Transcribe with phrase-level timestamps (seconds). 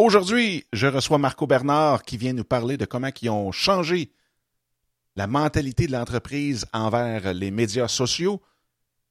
[0.00, 4.12] Aujourd'hui, je reçois Marco Bernard qui vient nous parler de comment ils ont changé
[5.16, 8.40] la mentalité de l'entreprise envers les médias sociaux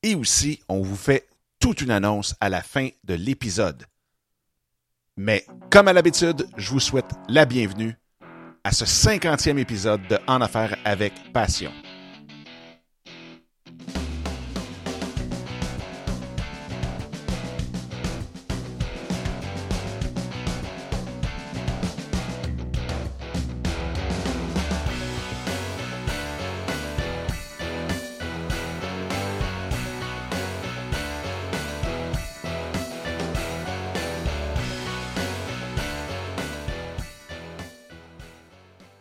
[0.02, 1.28] et aussi on vous fait
[1.60, 3.84] toute une annonce à la fin de l'épisode.
[5.18, 7.98] Mais comme à l'habitude, je vous souhaite la bienvenue
[8.64, 11.74] à ce cinquantième épisode de En Affaires avec Passion.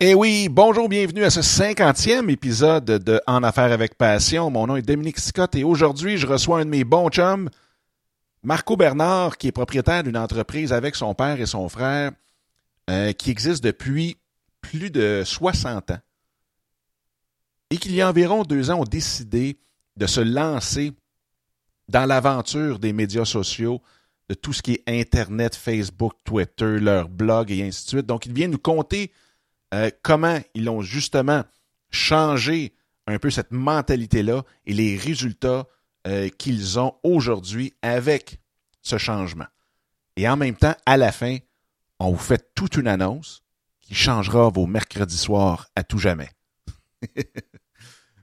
[0.09, 4.53] Eh oui, bonjour, bienvenue à ce cinquantième épisode de En Affaires avec Passion.
[4.53, 7.51] Mon nom est Dominique Scott et aujourd'hui, je reçois un de mes bons chums,
[8.45, 12.13] Marco Bernard, qui est propriétaire d'une entreprise avec son père et son frère,
[12.89, 14.17] euh, qui existe depuis
[14.61, 15.99] plus de 60 ans.
[17.71, 19.59] Et qu'il y a environ deux ans ont décidé
[19.97, 20.93] de se lancer
[21.89, 23.83] dans l'aventure des médias sociaux,
[24.29, 28.07] de tout ce qui est Internet, Facebook, Twitter, leur blog et ainsi de suite.
[28.07, 29.11] Donc, il vient nous conter
[29.75, 31.45] euh, comment ils ont justement
[31.91, 32.75] changé
[33.07, 35.67] un peu cette mentalité-là et les résultats
[36.07, 38.41] euh, qu'ils ont aujourd'hui avec
[38.83, 39.47] ce changement.
[40.17, 41.39] Et en même temps, à la fin,
[41.99, 43.43] on vous fait toute une annonce
[43.81, 46.29] qui changera vos mercredis soirs à tout jamais.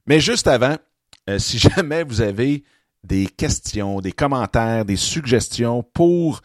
[0.07, 0.77] Mais juste avant,
[1.29, 2.63] euh, si jamais vous avez
[3.03, 6.41] des questions, des commentaires, des suggestions pour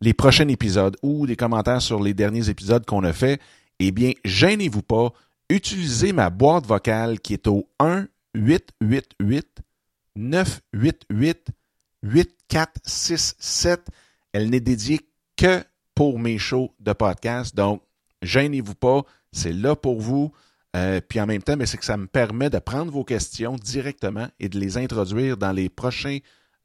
[0.00, 3.40] les prochains épisodes ou des commentaires sur les derniers épisodes qu'on a fait,
[3.78, 5.12] eh bien, gênez-vous pas,
[5.48, 9.62] utilisez ma boîte vocale qui est au 1 888
[10.16, 11.48] 988
[12.02, 13.86] 8467.
[14.32, 15.00] Elle n'est dédiée
[15.36, 15.62] que
[15.94, 17.54] pour mes shows de podcast.
[17.54, 17.82] Donc,
[18.22, 20.32] gênez-vous pas, c'est là pour vous.
[20.74, 24.28] Euh, puis en même temps, c'est que ça me permet de prendre vos questions directement
[24.40, 26.18] et de les introduire dans les prochains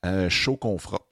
[0.05, 1.06] euh, shows qu'on fera.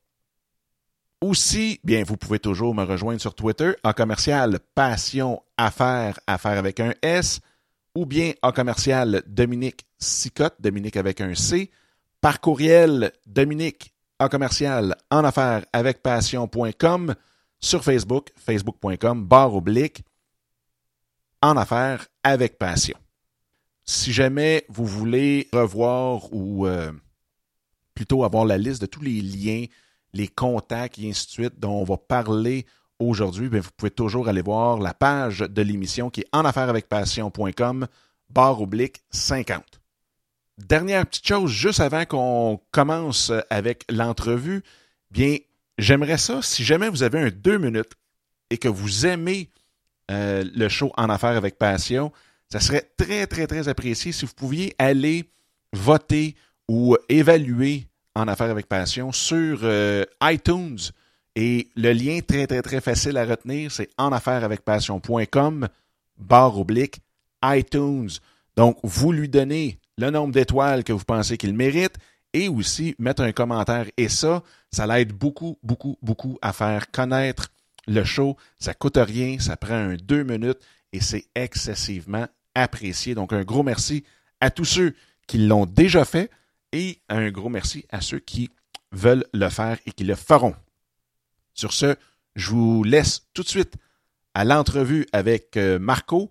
[1.28, 6.80] Aussi, bien, vous pouvez toujours me rejoindre sur Twitter en commercial Passion Affaires, Affaires avec
[6.80, 7.40] un S,
[7.96, 11.72] ou bien en commercial Dominique Sicotte, Dominique avec un C,
[12.22, 17.16] par courriel Dominique en commercial en affaires avec passion.com,
[17.59, 20.03] sur Facebook, facebook.com, barre oblique,
[21.42, 23.00] en affaires avec passion.
[23.84, 26.92] Si jamais vous voulez revoir ou euh,
[27.96, 29.66] plutôt avoir la liste de tous les liens
[30.16, 32.66] les contacts et ainsi de suite dont on va parler
[33.00, 36.88] aujourd'hui, vous pouvez toujours aller voir la page de l'émission qui est en affaires avec
[36.88, 37.88] passion.com,
[38.30, 39.64] barre oblique 50.
[40.58, 44.64] Dernière petite chose, juste avant qu'on commence avec l'entrevue,
[45.12, 45.36] bien,
[45.78, 47.92] j'aimerais ça, si jamais vous avez un deux minutes
[48.50, 49.50] et que vous aimez
[50.12, 52.14] euh, le show En Affaires avec Passion,
[52.50, 55.30] ça serait très, très, très apprécié si vous pouviez aller
[55.74, 56.36] voter
[56.70, 60.80] ou évaluer en affaires avec passion sur euh, iTunes.
[61.36, 65.68] Et le lien très, très, très facile à retenir, c'est en affaires avec passion.com,
[66.18, 67.02] barre oblique,
[67.44, 68.09] iTunes.
[68.56, 71.96] Donc, vous lui donnez le nombre d'étoiles que vous pensez qu'il mérite
[72.34, 73.88] et aussi mettre un commentaire.
[73.98, 77.50] Et ça, ça l'aide beaucoup, beaucoup, beaucoup à faire connaître
[77.88, 78.38] le show.
[78.59, 80.59] Ça coûte rien, ça prend deux minutes
[80.94, 83.14] et c'est excessivement apprécié.
[83.14, 84.06] Donc, un gros merci
[84.40, 84.94] à tous ceux
[85.28, 86.30] qui l'ont déjà fait.
[86.75, 88.50] Et un gros merci à ceux qui
[88.91, 90.53] veulent le faire et qui le feront.
[91.53, 91.96] Sur ce,
[92.36, 93.75] je vous laisse tout de suite
[94.34, 96.30] à l'entrevue avec euh, Marco.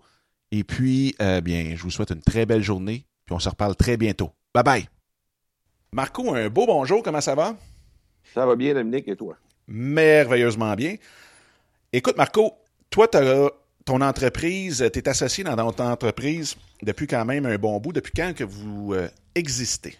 [0.51, 3.07] Et puis, euh, bien, je vous souhaite une très belle journée.
[3.25, 4.33] Puis on se reparle très bientôt.
[4.53, 4.89] Bye bye.
[5.91, 7.01] Marco, un beau bonjour.
[7.01, 7.57] Comment ça va?
[8.35, 9.35] Ça va bien, Dominique, et toi?
[9.65, 10.97] Merveilleusement bien.
[11.91, 12.53] Écoute, Marco,
[12.91, 13.49] toi, tu as
[13.83, 17.93] ton entreprise, tu es associé dans ton entreprise depuis quand même un bon bout.
[17.93, 19.97] Depuis quand que vous euh, existez?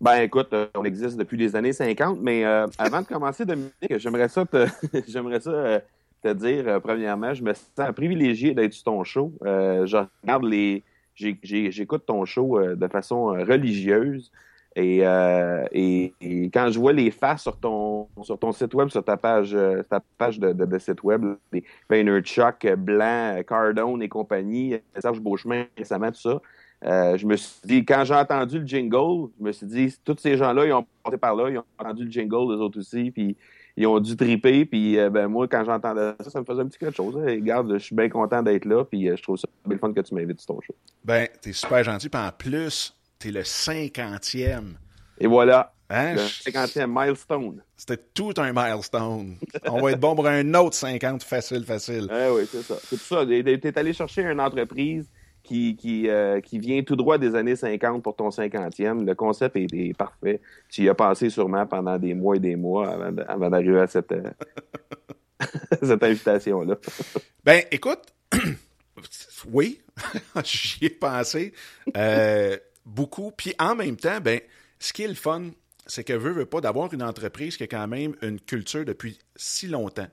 [0.00, 3.98] Ben écoute, euh, on existe depuis les années 50, mais euh, avant de commencer, Dominique,
[3.98, 4.66] j'aimerais ça te
[5.08, 5.80] j'aimerais ça euh,
[6.22, 9.32] te dire premièrement, je me sens privilégié d'être sur ton show.
[9.42, 10.84] je regarde les
[11.16, 14.30] j'écoute ton show de façon religieuse.
[14.76, 19.56] Et, quand je vois les faces sur ton sur ton site web, sur ta page
[19.90, 26.12] ta page de, de, site web, les Chuck, Blanc, Cardone et compagnie, Serge Beauchemin récemment,
[26.12, 26.40] tout ça,
[26.84, 30.16] euh, je me suis dit, quand j'ai entendu le jingle, je me suis dit, tous
[30.18, 33.10] ces gens-là, ils ont passé par là, ils ont entendu le jingle, les autres aussi,
[33.10, 33.36] puis
[33.76, 36.66] ils ont dû triper, puis euh, ben, moi, quand j'entendais ça, ça me faisait un
[36.66, 37.16] petit quelque chose.
[37.16, 37.26] Hein.
[37.26, 40.00] regarde, je suis bien content d'être là, puis euh, je trouve ça bien fun que
[40.00, 40.74] tu m'invites sur ton show.
[41.04, 44.78] Ben, t'es super gentil, puis en plus, t'es le cinquantième
[45.18, 45.72] Et voilà.
[45.90, 46.14] Hein?
[46.14, 47.62] Le 50e milestone.
[47.76, 49.36] C'était tout un milestone.
[49.66, 52.08] On va être bon pour un autre 50 facile, facile.
[52.12, 52.74] Eh oui, c'est ça.
[52.84, 53.24] C'est tout ça.
[53.24, 55.08] Tu es allé chercher une entreprise
[55.48, 59.04] qui, qui, euh, qui, vient tout droit des années 50 pour ton 50e.
[59.04, 60.42] Le concept est, parfait.
[60.68, 62.90] Tu y as passé sûrement pendant des mois et des mois
[63.26, 64.30] avant, d'arriver à cette, euh,
[65.82, 66.76] cette invitation-là.
[67.44, 68.02] ben, écoute,
[69.50, 69.80] oui,
[70.44, 71.54] j'y ai pensé
[71.96, 73.32] euh, beaucoup.
[73.34, 74.40] Puis en même temps, ben,
[74.78, 75.44] ce qui est le fun,
[75.86, 79.18] c'est que veut, veut pas d'avoir une entreprise qui a quand même une culture depuis
[79.34, 80.08] si longtemps.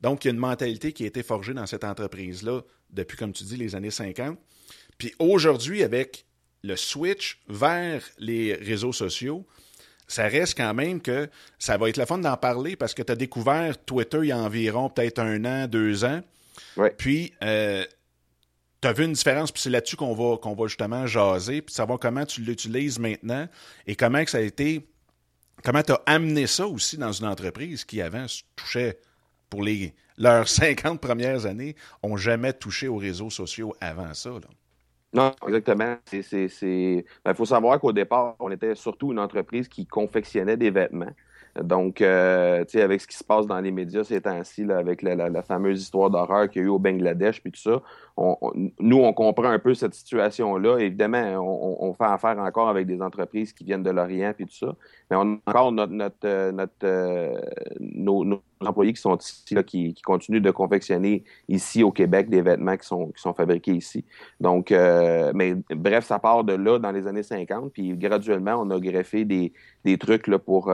[0.00, 3.34] Donc, il y a une mentalité qui a été forgée dans cette entreprise-là depuis, comme
[3.34, 4.38] tu dis, les années 50.
[4.98, 6.26] Puis aujourd'hui, avec
[6.62, 9.46] le switch vers les réseaux sociaux,
[10.08, 11.28] ça reste quand même que
[11.58, 14.32] ça va être le fun d'en parler parce que tu as découvert Twitter il y
[14.32, 16.22] a environ peut-être un an, deux ans.
[16.96, 17.84] Puis, euh,
[18.80, 21.74] tu as vu une différence, puis c'est là-dessus qu'on va, qu'on va justement jaser, puis
[21.74, 23.48] savoir comment tu l'utilises maintenant
[23.86, 24.88] et comment que ça a été
[25.64, 28.98] comment tu as amené ça aussi dans une entreprise qui avant touchait
[29.50, 34.30] pour les leurs 50 premières années, ont jamais touché aux réseaux sociaux avant ça.
[35.12, 35.96] Non, exactement.
[36.12, 41.12] Il ben, faut savoir qu'au départ, on était surtout une entreprise qui confectionnait des vêtements.
[41.62, 45.02] Donc, euh, tu sais, avec ce qui se passe dans les médias ces temps-ci, avec
[45.02, 47.82] la, fameuse histoire d'horreur qu'il y a eu au Bangladesh, puis tout ça,
[48.80, 50.78] nous, on comprend un peu cette situation-là.
[50.78, 51.22] Évidemment,
[51.80, 54.74] on, fait affaire encore avec des entreprises qui viennent de l'Orient, puis tout ça.
[55.10, 56.52] Mais on a encore notre, notre, euh,
[56.84, 57.36] euh,
[57.80, 62.76] nos, employés qui sont ici, là, qui, continuent de confectionner ici au Québec des vêtements
[62.76, 64.04] qui sont, qui sont fabriqués ici.
[64.40, 68.80] Donc, mais bref, ça part de là dans les années 50, puis graduellement, on a
[68.80, 69.52] greffé des,
[69.84, 70.72] des trucs là, pour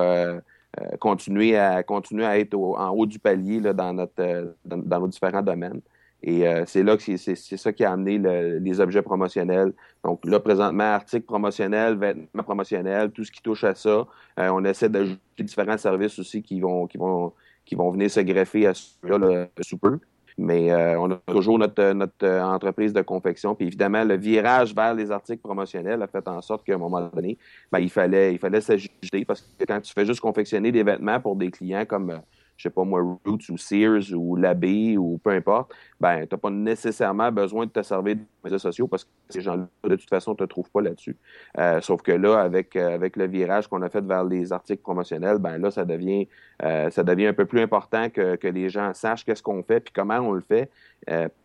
[0.80, 5.00] euh, continuer, à, continuer à être en haut du palier là, dans, notre, euh, dans,
[5.00, 5.80] nos différents domaines.
[6.22, 8.18] Et euh, c'est là que c'est ça qui a amené
[8.58, 9.72] les objets promotionnels.
[10.02, 14.06] Donc là, présentement, articles promotionnels, vêtements promotionnels, tout ce qui touche à ça.
[14.38, 17.34] on essaie d'ajouter différents services aussi qui vont, qui vont,
[17.66, 19.98] qui vont venir se greffer à ce-là sous peu.
[20.36, 23.54] Mais euh, on a toujours notre, notre euh, entreprise de confection.
[23.54, 27.08] Puis évidemment, le virage vers les articles promotionnels a fait en sorte qu'à un moment
[27.08, 27.38] donné,
[27.70, 31.20] ben, il fallait, il fallait s'ajuster parce que quand tu fais juste confectionner des vêtements
[31.20, 32.18] pour des clients comme euh,
[32.56, 36.38] je sais pas moi, Roots ou Sears ou l'Abbé ou peu importe, ben, tu n'as
[36.38, 40.08] pas nécessairement besoin de te servir des réseaux sociaux parce que ces gens-là, de toute
[40.08, 41.16] façon, ne te trouvent pas là-dessus.
[41.58, 44.82] Euh, sauf que là, avec, euh, avec le virage qu'on a fait vers les articles
[44.82, 46.28] promotionnels, ben là, ça devient,
[46.62, 49.80] euh, ça devient un peu plus important que, que les gens sachent qu'est-ce qu'on fait
[49.80, 50.70] puis comment on le fait.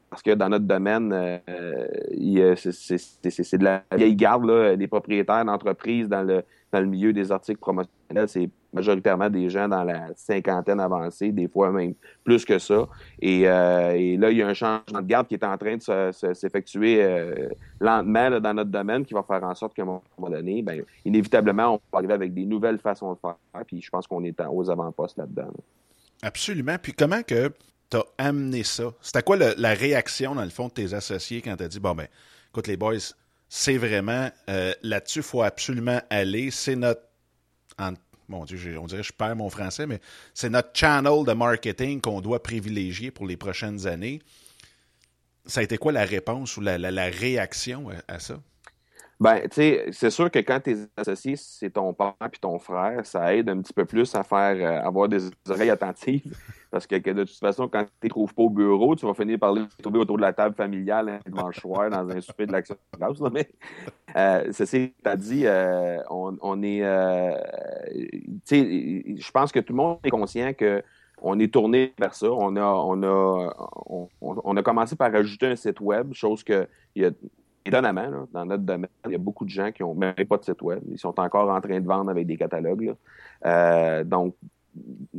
[0.09, 1.11] parce que dans notre domaine,
[2.56, 7.31] c'est de la vieille garde, là, les propriétaires d'entreprises dans le, dans le milieu des
[7.31, 11.94] articles promotionnels, c'est majoritairement des gens dans la cinquantaine avancée, des fois même
[12.24, 12.88] plus que ça.
[13.21, 16.12] Et, euh, là, il y a un changement de garde qui est en train de
[16.33, 17.50] s'effectuer euh,
[17.80, 21.75] lentement dans notre domaine qui va faire en sorte qu'à un moment donné, ben, inévitablement,
[21.75, 23.36] on va arriver avec des nouvelles façons de faire.
[23.66, 25.51] Puis je pense qu'on est aux avant-postes là-dedans.
[26.21, 26.75] Absolument.
[26.81, 27.51] Puis comment que
[27.89, 28.94] tu as amené ça?
[29.01, 31.95] C'était quoi la réaction, dans le fond, de tes associés quand tu as dit, bon,
[31.95, 32.07] ben,
[32.51, 32.98] écoute, les boys,
[33.50, 36.51] c'est vraiment euh, là-dessus, il faut absolument aller.
[36.51, 37.01] C'est notre.
[38.30, 40.00] Mon Dieu, on dirait que je perds mon français, mais
[40.34, 44.22] c'est notre channel de marketing qu'on doit privilégier pour les prochaines années.
[45.46, 48.40] Ça a été quoi la réponse ou la, réaction à, ça?
[49.20, 53.06] Ben, tu sais, c'est sûr que quand tes associés, c'est ton père puis ton frère,
[53.06, 56.38] ça aide un petit peu plus à faire euh, avoir des oreilles attentives.
[56.71, 59.39] Parce que, de toute façon, quand tu ne trouves pas au bureau, tu vas finir
[59.39, 62.52] par les trouver autour de la table familiale un dimanche soir dans un souper de
[62.52, 63.19] l'action grâce.
[63.31, 63.49] Mais
[64.16, 66.83] euh, ceci étant dit, euh, on, est.
[66.83, 67.35] Euh,
[68.52, 70.83] je pense que tout le monde est conscient que
[71.21, 72.31] on est tourné vers ça.
[72.31, 77.04] On a, on a, on, a commencé par ajouter un site web, chose que il
[77.04, 77.11] y
[77.66, 80.44] étonnamment, dans notre domaine, il y a beaucoup de gens qui n'ont même pas de
[80.44, 80.81] site web.
[80.90, 82.95] Ils sont encore en train de vendre avec des catalogues.
[83.45, 84.35] Euh, donc,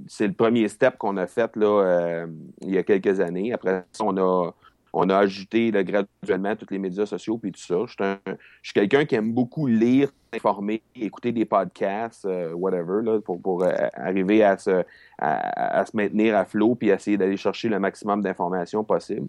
[0.06, 2.26] c'est le premier step qu'on a fait là, euh,
[2.62, 3.52] il y a quelques années.
[3.52, 4.52] Après ça, on a,
[4.92, 7.76] on a ajouté graduellement tous les médias sociaux puis tout ça.
[7.86, 8.24] Je
[8.62, 13.72] suis, quelqu'un qui aime beaucoup lire, informer, écouter des podcasts, euh, whatever, là, pour, euh,
[13.94, 14.84] arriver à se,
[15.18, 19.28] à, se maintenir à flot puis essayer d'aller chercher le maximum d'informations possible.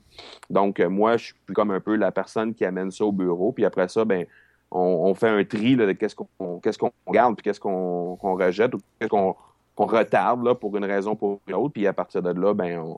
[0.49, 3.51] Donc, moi, je suis comme un peu la personne qui amène ça au bureau.
[3.51, 4.25] Puis après ça, ben
[4.71, 8.79] on, fait un tri de qu'est-ce qu'on qu'est-ce qu'on garde puis qu'est-ce qu'on rejette ou
[8.99, 9.35] qu'est-ce qu'on
[9.81, 11.73] qu'on retarde là, pour une raison ou pour une autre.
[11.73, 12.95] Puis à partir de là, ben,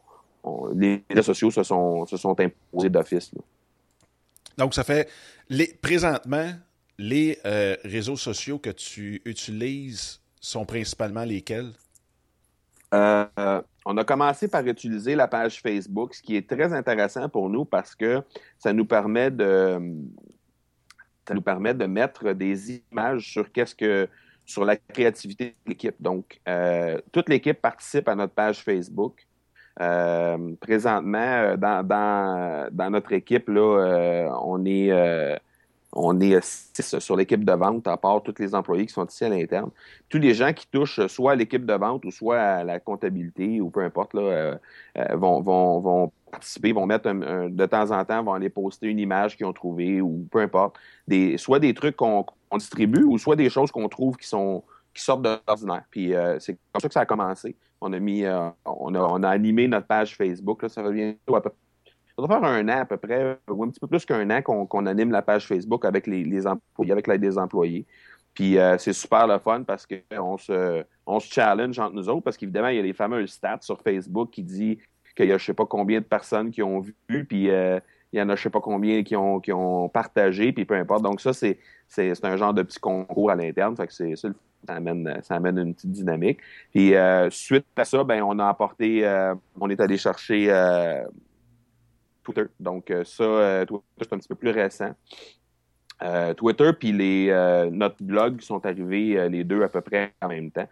[0.74, 3.32] les réseaux sociaux se sont, se sont imposés d'office.
[4.58, 5.10] Donc, ça fait.
[5.50, 6.52] Les, présentement,
[6.98, 11.72] les euh, réseaux sociaux que tu utilises sont principalement lesquels?
[12.94, 17.50] Euh, on a commencé par utiliser la page Facebook, ce qui est très intéressant pour
[17.50, 18.22] nous parce que
[18.60, 19.80] ça nous permet de
[21.28, 24.10] ça nous permet de mettre des images sur qu'est-ce que
[24.46, 25.96] sur la créativité de l'équipe.
[26.00, 26.40] Donc,
[27.12, 29.26] toute l'équipe participe à notre page Facebook.
[30.60, 34.92] présentement, dans, dans, dans, notre équipe, là, on est
[35.96, 39.24] on est six sur l'équipe de vente, à part tous les employés qui sont ici
[39.26, 39.70] à l'interne.
[40.10, 43.62] Tous les gens qui touchent soit à l'équipe de vente ou soit à la comptabilité
[43.62, 44.56] ou peu importe, là, euh,
[44.98, 49.00] euh, vont, vont, vont, participer, vont mettre de temps en temps, vont aller poster une
[49.00, 50.78] image qu'ils ont trouvée ou peu importe.
[51.08, 52.26] Des, soit des trucs qu'on
[52.58, 55.84] distribue ou soit des choses qu'on trouve qui sont qui sortent de l'ordinaire.
[55.90, 57.56] Puis euh, c'est comme ça que ça a commencé.
[57.82, 58.26] On a mis,
[58.64, 60.62] on, a, on a animé notre page Facebook.
[60.62, 61.50] Là, ça revient à peu
[62.16, 64.42] ça doit faire un an à peu près, ou un petit peu plus qu'un an
[64.42, 67.86] qu'on anime la page Facebook avec les, employés, avec l'aide des employés.
[68.34, 72.22] Puis euh, c'est super le fun parce qu'on se, on se challenge entre nous autres
[72.22, 74.80] parce qu'évidemment, il y a les fameux stats sur Facebook qui dit
[75.16, 77.80] qu'il y a je sais pas combien de personnes qui ont vu, puis euh,
[78.14, 80.76] il y en a je sais pas combien qui ont, qui ont partagé, puis peu
[80.76, 81.04] importe.
[81.04, 83.76] Donc ça, c'est, c'est, un genre de petit concours à l'interne.
[83.76, 84.30] Fait que c'est, ça,
[84.68, 86.40] amène, ça amène une petite dynamique.
[86.72, 89.04] Puis euh, suite à ça, ben on a apporté,
[89.60, 90.50] on est allé chercher
[92.24, 92.46] Twitter.
[92.60, 94.92] Donc, euh, ça, euh, Twitter, c'est un petit peu plus récent.
[96.02, 97.28] Euh, Twitter puis les,
[97.72, 100.68] notre blog sont arrivés les deux à peu près en même temps.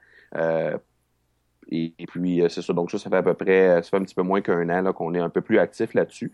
[1.74, 2.74] Et, puis, c'est ça.
[2.74, 4.92] Donc, ça, ça fait à peu près, ça fait un petit peu moins qu'un an
[4.92, 6.32] qu'on est un peu plus actif là-dessus.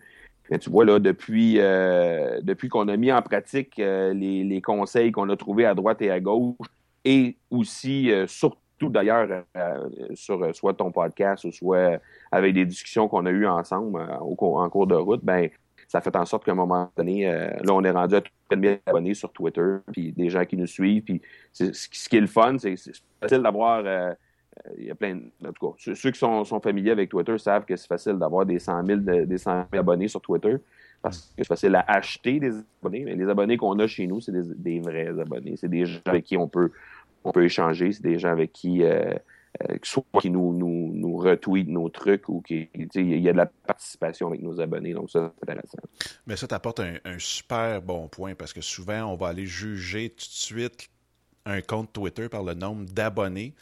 [0.60, 5.36] Tu vois, là, depuis, depuis qu'on a mis en pratique les, les, conseils qu'on a
[5.36, 6.56] trouvés à droite et à gauche,
[7.04, 12.00] et aussi, surtout, tout d'ailleurs euh, sur euh, soit ton podcast ou soit
[12.30, 15.48] avec des discussions qu'on a eues ensemble euh, en cours de route, ben
[15.88, 18.22] ça fait en sorte qu'à un moment donné, là, on est rendu à
[18.54, 22.26] 000 abonnés sur Twitter, puis des gens qui nous suivent, puis ce qui est le
[22.26, 22.74] fun, c'est
[23.22, 24.14] facile d'avoir...
[24.76, 27.76] il y a plein en tout cas, ceux, qui sont, familiers avec Twitter savent que
[27.76, 30.56] c'est facile d'avoir des 100 000, des 100 abonnés sur Twitter
[31.02, 34.20] parce que c'est facile à acheter des abonnés, mais les abonnés qu'on a chez nous,
[34.20, 35.56] c'est des, des, vrais abonnés.
[35.56, 36.72] C'est des gens avec qui on peut,
[37.24, 37.92] on peut échanger.
[37.92, 39.14] C'est des gens avec qui, euh,
[39.62, 43.36] euh, soit qui nous, nous, nous retweetent nos trucs ou qui, il y a de
[43.36, 44.92] la participation avec nos abonnés.
[44.92, 45.78] Donc, ça, c'est intéressant.
[46.26, 50.16] Mais ça t'apporte un, super bon point parce que souvent, on va aller juger tout
[50.16, 50.90] de suite
[51.46, 53.54] un compte Twitter par le nombre d'abonnés.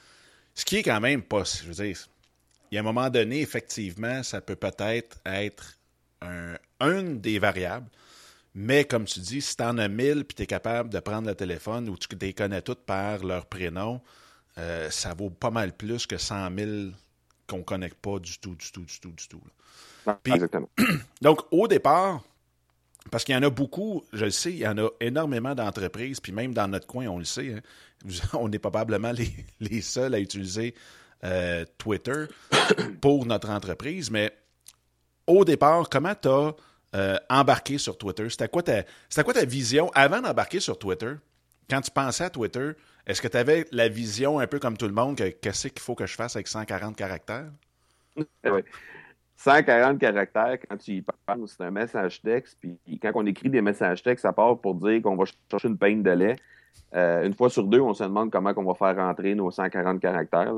[0.56, 1.98] Ce qui est quand même pas, je veux dire,
[2.70, 5.78] il y a un moment donné, effectivement, ça peut peut-être être
[6.22, 7.88] un, une des variables.
[8.54, 11.28] Mais comme tu dis, si tu en as 1000 puis tu es capable de prendre
[11.28, 14.00] le téléphone ou tu les connais toutes par leur prénom,
[14.56, 16.70] euh, ça vaut pas mal plus que 100 000
[17.46, 19.42] qu'on ne connecte pas du tout, du tout, du tout, du tout.
[20.24, 20.70] Exactement.
[21.20, 22.22] Donc, au départ,
[23.10, 26.20] parce qu'il y en a beaucoup, je le sais, il y en a énormément d'entreprises,
[26.20, 27.60] puis même dans notre coin, on le sait, hein,
[28.34, 29.12] on est probablement
[29.60, 30.74] les, seuls à utiliser
[31.24, 32.26] euh, Twitter
[33.00, 34.32] pour notre entreprise, mais
[35.26, 36.54] au départ, comment tu as
[36.94, 38.28] euh, embarquer sur Twitter?
[38.30, 38.84] C'était quoi, ta,
[39.24, 41.12] quoi vision avant d'embarquer sur Twitter?
[41.68, 42.72] Quand tu pensais à Twitter,
[43.06, 45.80] est-ce que tu avais la vision un peu comme tout le monde que qu'est-ce qu'il
[45.80, 47.50] faut que je fasse avec 140 caractères?
[48.16, 48.62] Oui.
[49.36, 52.58] 140 caractères, quand tu y parles, c'est un message texte.
[52.60, 55.78] Puis quand on écrit des messages textes, ça part pour dire qu'on va chercher une
[55.78, 56.36] peine de lait.
[56.94, 60.00] Euh, une fois sur deux, on se demande comment on va faire rentrer nos 140
[60.00, 60.54] caractères.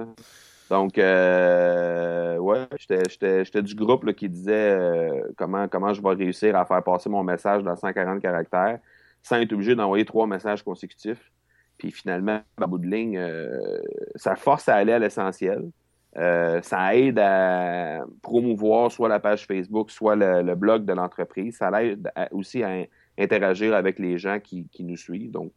[0.70, 6.66] Donc, euh, ouais, j'étais du groupe qui disait euh, comment, comment je vais réussir à
[6.66, 8.78] faire passer mon message dans 140 caractères
[9.22, 11.32] sans être obligé d'envoyer trois messages consécutifs.
[11.78, 13.80] Puis finalement, à bout de ligne, euh,
[14.16, 15.70] ça force à aller à l'essentiel.
[16.18, 21.56] Euh, ça aide à promouvoir soit la page Facebook, soit le, blog de l'entreprise.
[21.56, 22.84] Ça aide aussi à
[23.18, 25.30] interagir avec les gens qui, nous suivent.
[25.30, 25.52] Donc,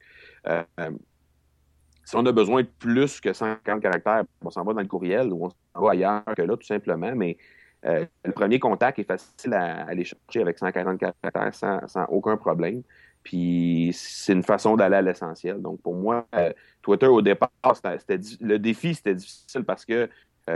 [2.03, 5.31] si on a besoin de plus que 50 caractères, on s'en va dans le courriel
[5.31, 7.13] ou on s'en va ailleurs que là, tout simplement.
[7.15, 7.37] Mais
[7.85, 11.53] euh, le premier contact est facile à, aller chercher avec 140 caractères
[11.87, 12.83] sans, aucun problème.
[13.23, 15.61] Puis c'est une façon d'aller à l'essentiel.
[15.61, 16.51] Donc pour moi, euh,
[16.81, 20.07] Twitter au départ, le défi, c'était difficile parce que euh,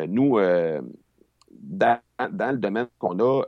[0.08, 0.38] nous,
[1.52, 3.44] dans, le domaine qu'on a,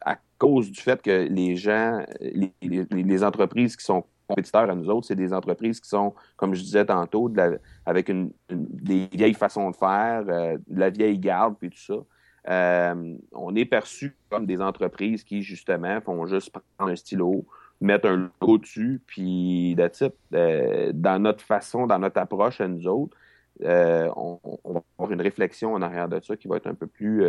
[0.00, 5.06] à cause du fait que les gens, les entreprises qui sont compétiteurs à nous autres,
[5.06, 7.30] c'est des entreprises qui sont, comme je disais tantôt,
[7.86, 11.94] avec une, des vieilles façons de faire, euh, de la vieille garde, puis tout ça.
[12.48, 17.46] Euh, on est perçu comme des entreprises qui, justement, font juste prendre un stylo,
[17.80, 20.02] mettre un logo dessus, puis that's
[20.34, 23.16] euh, dans notre façon, dans notre approche à nous autres,
[23.60, 27.24] on, va avoir une réflexion en arrière de ça qui va être un peu plus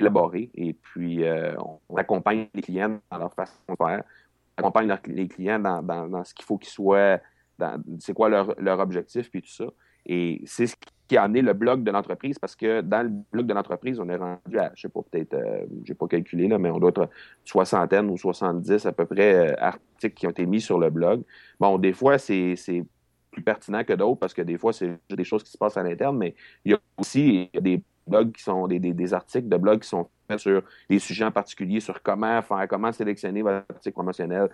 [0.00, 0.50] élaborée.
[0.54, 1.24] Et puis,
[1.58, 4.02] on accompagne les clients dans leur façon de faire
[4.58, 7.18] accompagne les clients dans, ce qu'il faut qu'ils soient,
[8.00, 9.66] c'est quoi leur, objectif, puis tout ça.
[10.06, 10.74] Et c'est ce
[11.06, 14.08] qui a amené le blog de l'entreprise, parce que dans le blog de l'entreprise, on
[14.08, 16.90] est rendu à, je sais pas, peut-être, euh, j'ai pas calculé, là, mais on doit
[16.90, 17.08] être
[17.44, 21.22] soixantaine ou 70 à peu près euh, articles qui ont été mis sur le blog.
[21.60, 22.56] Bon, des fois, c'est
[23.30, 25.82] plus pertinents que d'autres parce que des fois, c'est des choses qui se passent à
[25.82, 29.80] l'interne, mais il y a aussi des blogs qui sont des, des, articles de blogs
[29.80, 33.94] qui sont faits sur des sujets en particulier, sur comment faire, comment sélectionner votre article
[33.94, 34.48] promotionnel,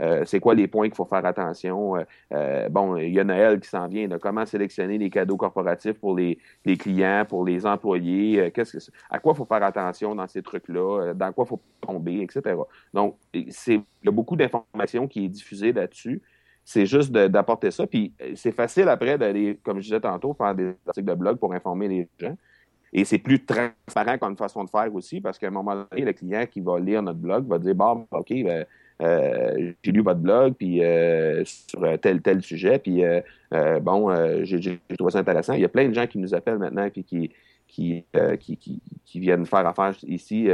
[0.00, 1.96] euh, c'est quoi les points qu'il faut faire attention.
[1.96, 4.08] Euh, euh, bon, il y a Noël qui s'en vient.
[4.18, 6.38] comment sélectionner les cadeaux corporatifs pour les,
[6.78, 8.50] clients, pour les employés.
[8.54, 11.60] qu'est-ce que à quoi il faut faire attention dans ces trucs-là, dans quoi il faut
[11.80, 12.56] tomber, etc.
[12.94, 13.18] Donc,
[13.50, 16.22] c'est, il y a beaucoup d'informations qui est diffusée là-dessus.
[16.72, 17.84] C'est juste d'apporter ça.
[17.84, 21.52] Puis c'est facile après d'aller, comme je disais tantôt, faire des articles de blog pour
[21.52, 22.36] informer les gens.
[22.92, 26.12] Et c'est plus transparent comme façon de faire aussi, parce qu'à un moment donné, le
[26.12, 28.64] client qui va lire notre blog va dire Bon, OK, ben,
[29.02, 34.78] euh, j'ai lu votre blog puis euh, sur tel tel sujet puis euh, bon j'ai
[34.94, 37.32] trouvé ça intéressant il y a plein de gens qui nous appellent maintenant puis qui
[37.66, 38.04] qui,
[38.38, 40.50] qui, qui, viennent faire affaire ici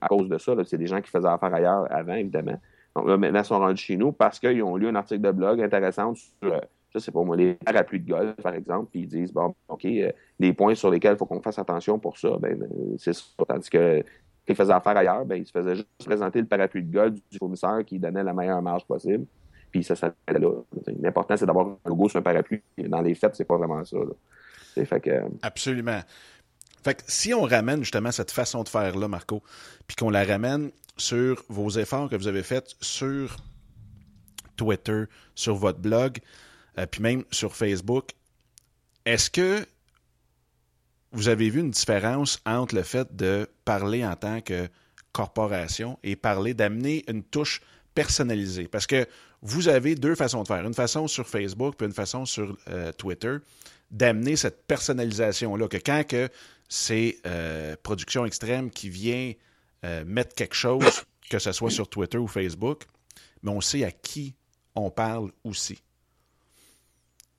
[0.00, 2.60] à cause de ça c'est des gens qui faisaient affaire ailleurs avant évidemment
[3.04, 5.60] là maintenant ils sont rendus chez nous parce qu'ils ont lu un article de blog
[5.60, 6.60] intéressant sur
[6.94, 9.86] je sais pas moi, les parapluies de golf, par exemple, puis ils disent, bon, OK,
[10.38, 13.24] les points sur lesquels il faut qu'on fasse attention pour ça, ben, c'est ça.
[13.46, 14.02] Tandis que
[14.48, 17.38] il faisait affaire ailleurs, ben, il se faisait juste présenter le parapluie de golf du
[17.38, 19.26] fournisseur qui donnait la meilleure marge possible.
[19.70, 20.50] Puis ça s'arrêtait là.
[21.02, 22.62] L'important, c'est d'avoir un logo sur un parapluie.
[22.78, 23.98] Dans les faits, c'est pas vraiment ça.
[24.74, 25.10] Fait que...
[25.42, 26.00] Absolument.
[26.82, 29.42] Fait que si on ramène justement cette façon de faire-là, Marco,
[29.86, 33.36] puis qu'on la ramène sur vos efforts que vous avez faits sur
[34.56, 35.04] Twitter,
[35.34, 36.18] sur votre blog,
[36.78, 38.10] euh, puis même sur Facebook,
[39.04, 39.66] est-ce que
[41.12, 44.68] vous avez vu une différence entre le fait de parler en tant que
[45.12, 47.62] corporation et parler d'amener une touche
[47.94, 48.68] personnalisée?
[48.68, 49.06] Parce que
[49.40, 50.66] vous avez deux façons de faire.
[50.66, 53.36] Une façon sur Facebook puis une façon sur euh, Twitter
[53.90, 55.68] d'amener cette personnalisation-là.
[55.68, 56.28] Que quand que
[56.68, 59.32] c'est euh, Production Extrême qui vient
[59.84, 62.84] euh, mettre quelque chose, que ce soit sur Twitter ou Facebook,
[63.42, 64.34] mais on sait à qui
[64.74, 65.82] on parle aussi.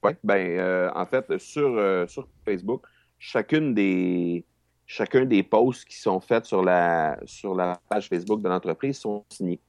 [0.04, 2.86] Oui, ben en fait, sur, sur Facebook,
[3.18, 4.46] chacune des,
[4.90, 9.24] chacun des posts qui sont faits sur la, sur la page Facebook de l'entreprise sont
[9.30, 9.60] signés.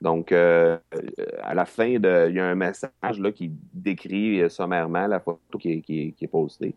[0.00, 0.78] Donc, euh,
[1.42, 5.58] à la fin, de, il y a un message là, qui décrit sommairement la photo
[5.58, 6.74] qui est, qui, postée.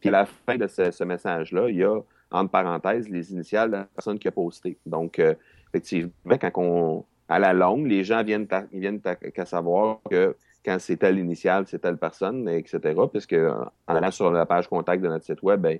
[0.00, 3.76] Puis à la fin de ce, message-là, il y a, entre parenthèses, les initiales de
[3.76, 4.78] la personne qui a posté.
[4.86, 5.34] Donc, euh,
[5.68, 10.96] effectivement, quand on, à la longue, les gens viennent, viennent qu'à savoir que quand c'est
[10.96, 12.80] telle initiale, c'est telle personne, etc.
[13.10, 15.78] Puisque en allant sur la page contact de notre site web, ben,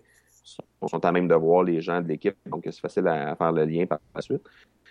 [0.80, 3.52] on sont à même de voir les gens de l'équipe, donc c'est facile à, faire
[3.52, 4.42] le lien par la suite.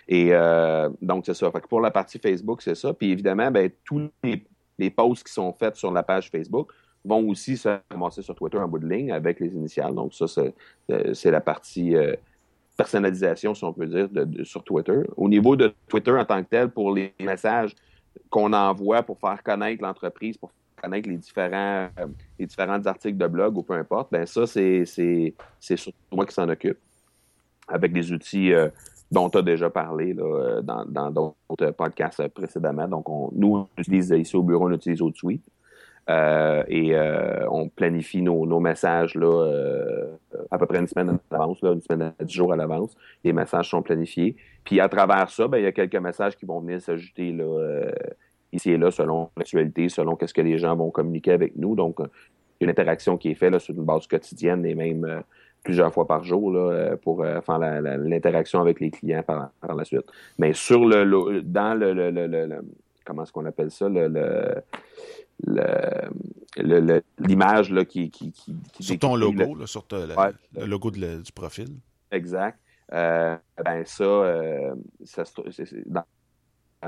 [0.06, 1.50] Et euh, donc, c'est ça.
[1.50, 2.92] pour la partie Facebook, c'est ça.
[2.92, 6.72] Puis évidemment, ben, tous les, posts qui sont faits sur la page Facebook
[7.04, 9.94] vont aussi se ramasser sur Twitter en bout de ligne avec les initiales.
[9.94, 10.52] Donc, ça, c'est
[10.90, 12.14] euh, la partie euh,
[12.76, 14.08] personnalisation, si on peut dire,
[14.44, 15.00] sur Twitter.
[15.16, 17.74] Au niveau de Twitter en tant que tel, pour les messages,
[18.28, 22.06] qu'on envoie pour faire connaître l'entreprise, pour faire connaître les différents, euh,
[22.38, 24.84] les différents articles de blog ou peu importe, ben ça, c'est,
[25.60, 26.78] surtout moi qui s'en occupe
[27.68, 28.52] avec des outils
[29.12, 32.88] dont tu as déjà parlé là, dans, dans d'autres podcasts précédemment.
[32.88, 35.44] Donc, on, nous, on utilise ici au bureau, on utilise OutSuite.
[36.08, 40.16] Euh, et euh, on planifie nos, messages là, euh,
[40.50, 42.96] à peu près une semaine à l'avance, une semaine à dix jours à l'avance.
[43.22, 44.36] Les messages sont planifiés.
[44.64, 47.36] Puis à travers ça, ben, il y a quelques messages qui vont venir s'ajouter
[48.52, 51.74] ici et là selon l'actualité, selon qu'est-ce que les gens vont communiquer avec nous.
[51.74, 55.22] Donc, il y a une interaction qui est faite sur une base quotidienne et même
[55.62, 60.06] plusieurs fois par jour là, pour faire l'interaction avec les clients par, la suite.
[60.38, 62.60] Mais sur le, dans le, le
[63.04, 64.62] comment est-ce qu'on appelle ça, le
[67.18, 71.68] l'image là, qui, qui, qui, Sur ton logo, là, sur le, logo du profil.
[72.10, 72.58] Exact.
[72.92, 74.74] Euh, ben ça, euh,
[75.04, 75.22] ça
[75.86, 76.02] dans,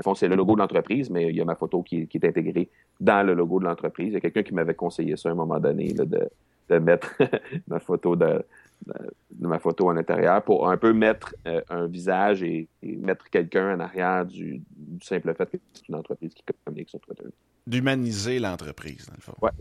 [0.01, 2.27] fond, c'est le logo de l'entreprise, mais il y a ma photo qui, qui est
[2.27, 4.07] intégrée dans le logo de l'entreprise.
[4.07, 6.29] Il y a quelqu'un qui m'avait conseillé ça à un moment donné, là, de,
[6.69, 7.15] de, mettre
[7.67, 8.43] ma photo de,
[8.85, 13.75] de, ma photo à l'intérieur pour un peu mettre euh, un visage et, mettre quelqu'un
[13.75, 17.29] en arrière du, du, simple fait que c'est une entreprise qui communique sur Twitter
[17.67, 19.35] d'humaniser l'entreprise, dans le fond.
[19.41, 19.51] Ouais,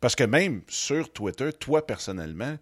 [0.00, 2.56] Parce que même sur Twitter, toi personnellement,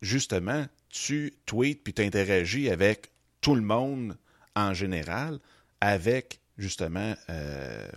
[0.00, 4.16] justement, tu tweets puis tu interagis avec tout le monde
[4.54, 5.38] en général,
[5.80, 7.88] avec justement euh,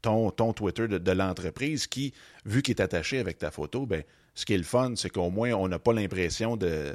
[0.00, 2.14] ton, ton Twitter de, l'entreprise qui,
[2.46, 4.02] vu qu'il est attaché avec ta photo, ben,
[4.38, 6.94] ce qui est le fun, c'est qu'au moins on n'a pas l'impression de,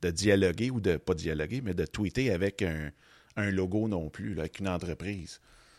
[0.00, 2.90] de, dialoguer ou de pas dialoguer, mais de tweeter avec un,
[3.36, 5.38] un logo non plus, avec une entreprise.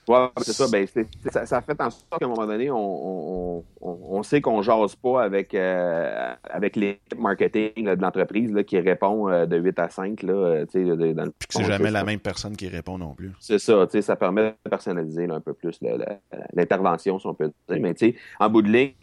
[0.10, 0.66] Ouais, c'est ça.
[0.72, 0.88] Ben,
[1.32, 1.46] ça.
[1.46, 1.62] ça.
[1.62, 5.54] fait en sorte qu'à un moment donné, on, on, on, sait qu'on jase pas avec,
[5.54, 10.24] euh, avec l'équipe marketing de l'entreprise qui répond euh, de 8 à 5.
[10.24, 13.34] Là, euh, dans le c'est jamais la même personne qui répond non plus.
[13.40, 13.86] C'est ça.
[14.02, 15.80] Ça permet de personnaliser un peu plus
[16.54, 17.80] l'intervention, si on peut dire.
[17.80, 17.94] Mais
[18.40, 18.94] en bout de ligne,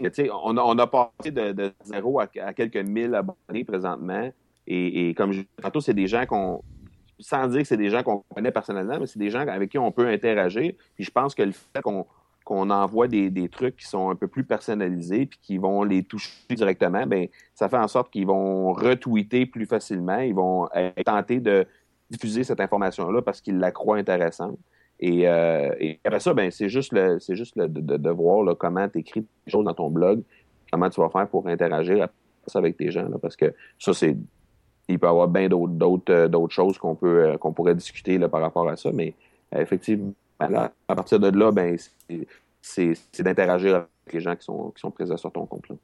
[0.44, 4.28] on a, on a passé de, de zéro à, quelques mille abonnés présentement.
[4.66, 6.62] Et, et comme je tantôt, c'est des gens qu'on
[7.18, 9.78] sans dire que c'est des gens qu'on connaît personnellement, mais c'est des gens avec qui
[9.78, 10.72] on peut interagir.
[10.94, 14.44] Puis je pense que le fait qu'on envoie des, trucs qui sont un peu plus
[14.44, 19.46] personnalisés puis qui vont les toucher directement, ben ça fait en sorte qu'ils vont retweeter
[19.46, 20.68] plus facilement, ils vont
[21.04, 21.66] tenter de
[22.10, 24.58] diffuser cette information-là parce qu'ils la croient intéressante.
[24.98, 25.70] Et, euh,
[26.04, 29.50] après ça, ben c'est juste le c'est juste le, de, voir comment tu écris des
[29.50, 30.22] choses dans ton blog,
[30.72, 32.08] comment tu vas faire pour interagir
[32.54, 34.16] avec tes gens, parce que ça, c'est
[34.88, 38.28] il peut y avoir bien d'autres euh, choses qu'on peut euh, qu'on pourrait discuter là,
[38.28, 39.14] par rapport à ça, mais
[39.54, 41.76] euh, effectivement, à partir de là, ben,
[42.60, 45.68] c'est d'interagir avec les gens qui sont, qui sont présents sur ton compte.
[45.68, 45.76] Là.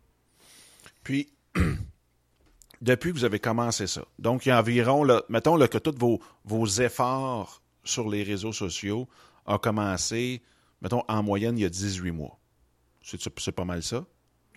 [1.02, 1.32] Puis,
[2.82, 5.78] depuis que vous avez commencé ça, donc il y a environ, là, mettons là, que
[5.78, 9.08] tous vos, vos efforts sur les réseaux sociaux
[9.46, 10.42] ont commencé,
[10.80, 12.38] mettons, en moyenne, il y a 18 mois.
[13.02, 14.04] C'est pas mal ça?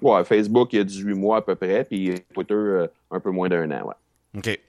[0.01, 3.49] Ouais, Facebook, il y a 18 mois à peu près, puis Twitter, un peu moins
[3.49, 3.95] d'un an, ouais.
[4.36, 4.60] OK.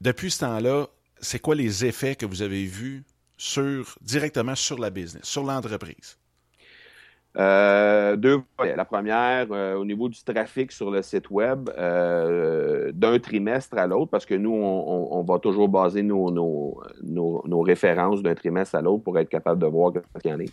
[0.00, 0.86] Depuis ce temps-là,
[1.20, 3.04] c'est quoi les effets que vous avez vus
[3.36, 6.18] sur, directement sur la business, sur l'entreprise?
[7.38, 13.18] Euh, deux La première, euh, au niveau du trafic sur le site web, euh, d'un
[13.18, 18.76] trimestre à l'autre, parce que nous, on, va toujours baser nos, nos, références d'un trimestre
[18.76, 20.52] à l'autre pour être capable de voir ce qu'il y en est.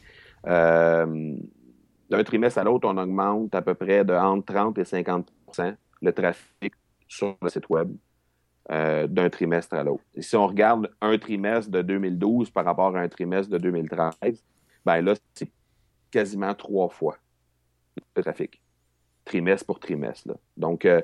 [2.10, 6.12] d'un trimestre à l'autre, on augmente à peu près de entre 30 et 50% le
[6.12, 6.74] trafic
[7.14, 7.96] sur le site web
[8.72, 10.04] euh, d'un trimestre à l'autre.
[10.20, 14.16] si on regarde un trimestre de 2012 par rapport à un trimestre de 2013,
[14.86, 15.52] ben là, c'est
[16.12, 17.18] quasiment trois fois
[18.16, 18.62] le trafic,
[19.26, 20.36] trimestre pour trimestre.
[20.58, 21.02] Donc, euh,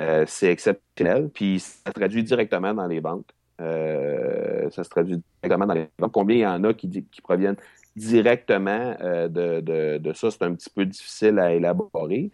[0.00, 1.28] euh, c'est exceptionnel.
[1.28, 3.34] Puis, ça se traduit directement dans les ventes.
[3.58, 6.12] ça se traduit directement dans les ventes.
[6.12, 7.56] Combien il y en a qui, proviennent
[7.96, 8.94] directement
[9.28, 10.30] de, de, ça?
[10.30, 12.30] C'est un petit peu difficile à élaborer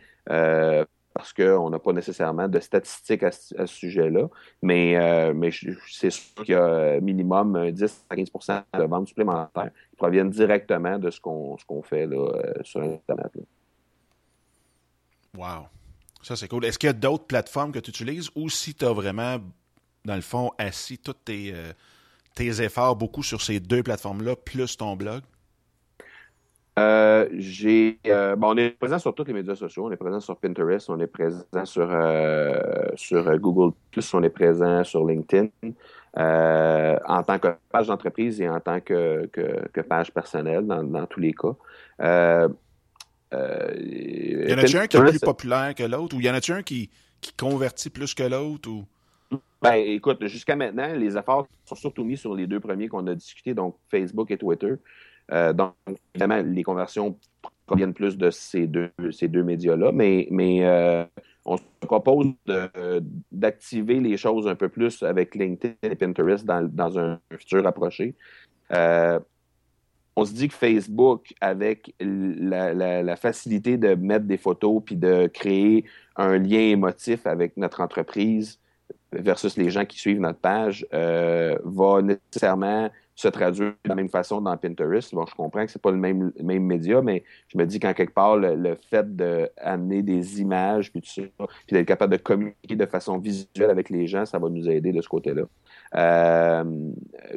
[1.19, 4.29] parce qu'on n'a pas nécessairement de statistiques à, ce sujet-là.
[4.63, 5.51] Mais, euh,
[5.91, 10.97] c'est sûr qu'il y a minimum 10 à 15% de ventes supplémentaires qui proviennent directement
[10.97, 13.33] de ce qu'on fait euh, sur Internet.
[15.37, 15.67] Wow.
[16.23, 16.65] Ça, c'est cool.
[16.65, 19.39] Est-ce qu'il y a d'autres plateformes que tu utilises ou si tu as vraiment,
[20.05, 21.73] dans le fond, assis tous euh,
[22.37, 25.23] tes efforts beaucoup sur ces deux plateformes-là, plus ton blog?
[26.79, 29.87] Euh, j'ai, euh, bon, on est présent sur tous les médias sociaux.
[29.87, 32.61] On est présent sur Pinterest, on est présent sur, euh,
[32.95, 33.73] sur Google
[34.13, 35.49] on est présent sur LinkedIn
[36.15, 41.33] en tant que page d'entreprise et en tant que, que, page personnelle dans, tous les
[41.33, 41.57] cas.
[42.01, 42.47] y
[44.53, 46.91] en a-tu un qui est plus populaire que l'autre ou y en a-tu un qui,
[47.21, 48.85] qui convertit plus que l'autre ou?
[49.61, 53.15] Ben, écoute, jusqu'à maintenant, les efforts sont surtout mis sur les deux premiers qu'on a
[53.15, 54.75] discutés, donc Facebook et Twitter.
[55.33, 55.75] Euh, donc,
[56.15, 57.19] évidemment, les conversions
[57.67, 61.05] proviennent plus de ces deux, ces deux médias-là, mais, mais euh,
[61.45, 62.33] on se propose
[63.31, 68.15] d'activer les choses un peu plus avec LinkedIn et Pinterest dans, un futur approché.
[68.73, 69.21] Euh,
[70.17, 75.85] on se dit que Facebook, avec la, facilité de mettre des photos puis de créer
[76.17, 78.59] un lien émotif avec notre entreprise
[79.13, 84.41] versus les gens qui suivent notre page, va nécessairement se traduire de la même façon
[84.41, 85.13] dans Pinterest.
[85.13, 88.15] Bon, je comprends que c'est pas le même, média, mais je me dis qu'en quelque
[88.15, 91.23] part, le, fait d'amener des images, puis tout ça,
[91.67, 94.93] puis d'être capable de communiquer de façon visuelle avec les gens, ça va nous aider
[94.93, 95.43] de ce côté-là.
[95.97, 96.65] Euh,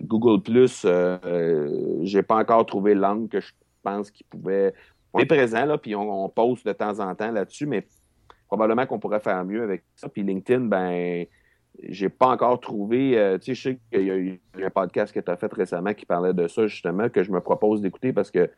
[0.01, 4.75] Google Plus, euh, j'ai pas encore trouvé l'angle que je pense qu'il pouvait.
[5.13, 7.87] On est présent là, puis on, on poste de temps en temps là-dessus, mais
[8.45, 10.09] probablement qu'on pourrait faire mieux avec ça.
[10.09, 11.25] Puis LinkedIn, ben
[11.87, 13.17] j'ai pas encore trouvé.
[13.17, 15.51] Euh, tu sais, je sais qu'il y a eu un podcast que tu as fait
[15.53, 18.49] récemment qui parlait de ça, justement, que je me propose d'écouter parce que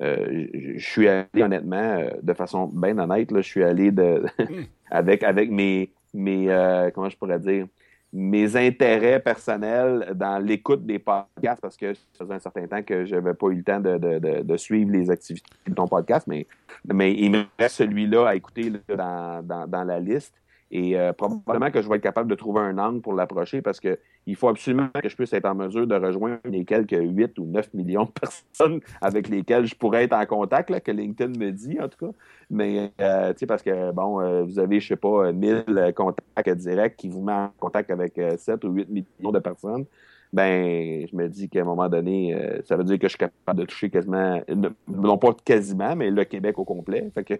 [0.00, 4.24] euh, je suis allé, honnêtement, euh, de façon bien honnête, là, je suis allé de,
[4.38, 4.64] hmm.
[4.90, 6.46] avec, avec mes, mes
[6.94, 7.66] comment je pourrais dire,
[8.12, 13.04] mes intérêts personnels dans l'écoute des podcasts parce que ça faisait un certain temps que
[13.04, 16.26] je n'avais pas eu le temps de, de, de, suivre les activités de ton podcast,
[16.26, 16.46] mais,
[16.92, 20.34] mais il me reste celui-là à écouter dans, dans, dans la liste.
[20.72, 23.80] Et euh, probablement que je vais être capable de trouver un angle pour l'approcher parce
[23.80, 27.38] que il faut absolument que je puisse être en mesure de rejoindre les quelques 8
[27.40, 31.38] ou 9 millions de personnes avec lesquelles je pourrais être en contact, là, que LinkedIn
[31.38, 32.12] me dit en tout cas.
[32.50, 36.50] Mais euh, tu sais, parce que bon, euh, vous avez, je sais pas, 1000 contacts
[36.50, 39.86] directs qui vous mettent en contact avec 7 ou 8 millions de personnes.
[40.32, 43.18] Ben, je me dis qu'à un moment donné, euh, ça veut dire que je suis
[43.18, 44.40] capable de toucher quasiment,
[44.86, 47.10] non pas quasiment, mais le Québec au complet.
[47.12, 47.34] Fait que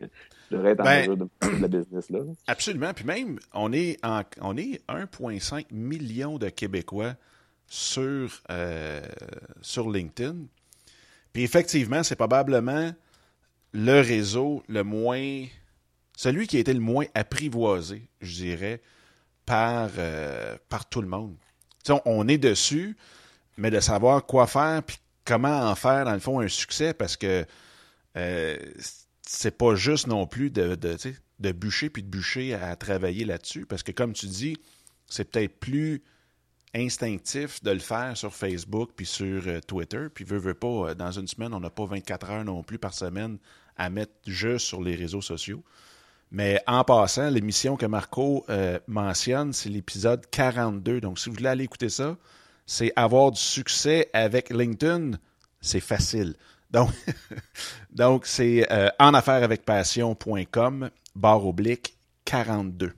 [0.51, 2.21] je devrais être en ben, mesure de faire business là.
[2.49, 2.93] Absolument.
[2.93, 3.99] Puis même, on est,
[4.41, 7.15] on est 1,5 million de Québécois
[7.69, 9.01] sur, euh,
[9.63, 10.37] sur LinkedIn.
[11.33, 12.91] Puis effectivement, c'est probablement
[13.73, 15.45] le réseau le moins.
[16.17, 18.83] celui qui a été le moins apprivoisé, je dirais,
[19.47, 21.37] par, euh, par tout le monde.
[22.05, 22.97] On est dessus,
[23.57, 27.17] mais de savoir quoi faire puis comment en faire, dans le fond, un succès, parce
[27.17, 27.45] que
[28.17, 28.57] euh,
[29.23, 33.83] c'est pas juste non plus de, de, bûcher puis de bûcher à travailler là-dessus, parce
[33.83, 34.57] que comme tu dis,
[35.07, 36.03] c'est peut-être plus
[36.75, 40.07] instinctif de le faire sur Facebook puis sur euh, Twitter.
[40.13, 42.95] Puis veut, veut pas, dans une semaine, on n'a pas 24 heures non plus par
[42.95, 43.39] semaine
[43.77, 45.65] à mettre juste sur les réseaux sociaux.
[46.31, 51.01] Mais en passant, l'émission que Marco euh, mentionne, c'est l'épisode 42.
[51.01, 52.17] Donc, si vous voulez aller écouter ça,
[52.67, 55.13] c'est avoir du succès avec LinkedIn,
[55.61, 56.35] c'est facile.
[56.71, 56.91] Donc,
[57.91, 61.95] donc c'est euh, en affaires avec passion.com, barre oblique
[62.27, 62.93] 42.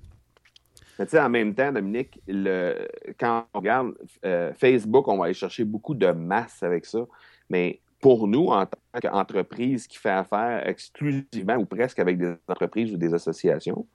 [0.99, 2.87] Mais tu sais, en même temps, Dominique, le,
[3.19, 3.95] quand on regarde
[4.27, 7.01] euh, Facebook, on va aller chercher beaucoup de masse avec ça.
[7.49, 12.93] Mais pour nous, en tant qu'entreprise qui fait affaire exclusivement ou presque avec des entreprises
[12.93, 13.87] ou des associations,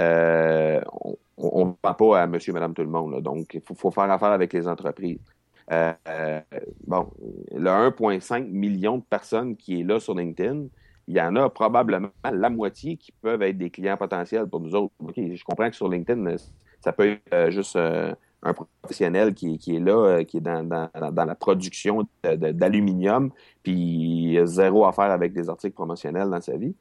[0.00, 0.80] euh,
[1.36, 3.20] on ne va pas à monsieur, madame, tout le monde.
[3.22, 5.18] Donc, il faut, faire affaire avec les entreprises.
[5.70, 6.40] Euh, euh,
[6.86, 7.10] bon,
[7.54, 10.64] le 1,5 million de personnes qui est là sur LinkedIn,
[11.06, 14.74] il y en a probablement la moitié qui peuvent être des clients potentiels pour nous
[14.74, 14.94] autres.
[15.14, 16.36] je comprends que sur LinkedIn,
[16.80, 17.78] ça peut être juste
[18.44, 23.30] un professionnel qui, est là, euh, qui est dans, la production d'aluminium,
[23.62, 26.74] puis il a zéro affaire avec des articles promotionnels dans sa vie.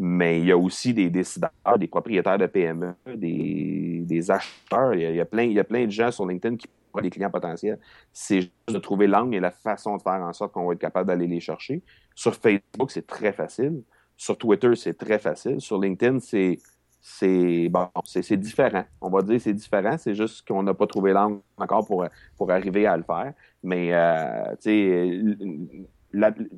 [0.00, 4.94] Mais il y a aussi des décideurs, des propriétaires de PME, des, acheteurs.
[4.94, 7.10] Il y, a, plein, il y a plein de gens sur LinkedIn qui ont des
[7.10, 7.80] clients potentiels.
[8.12, 10.78] C'est juste de trouver l'angle et la façon de faire en sorte qu'on va être
[10.78, 11.82] capable d'aller les chercher.
[12.14, 13.82] Sur Facebook, c'est très facile.
[14.16, 15.60] Sur Twitter, c'est très facile.
[15.60, 16.60] Sur LinkedIn, c'est
[17.00, 18.84] c'est bon, c'est différent.
[19.00, 22.06] On va dire c'est différent, c'est juste qu'on n'a pas trouvé l'angle encore pour,
[22.36, 23.32] pour arriver à le faire.
[23.62, 24.54] Mais euh,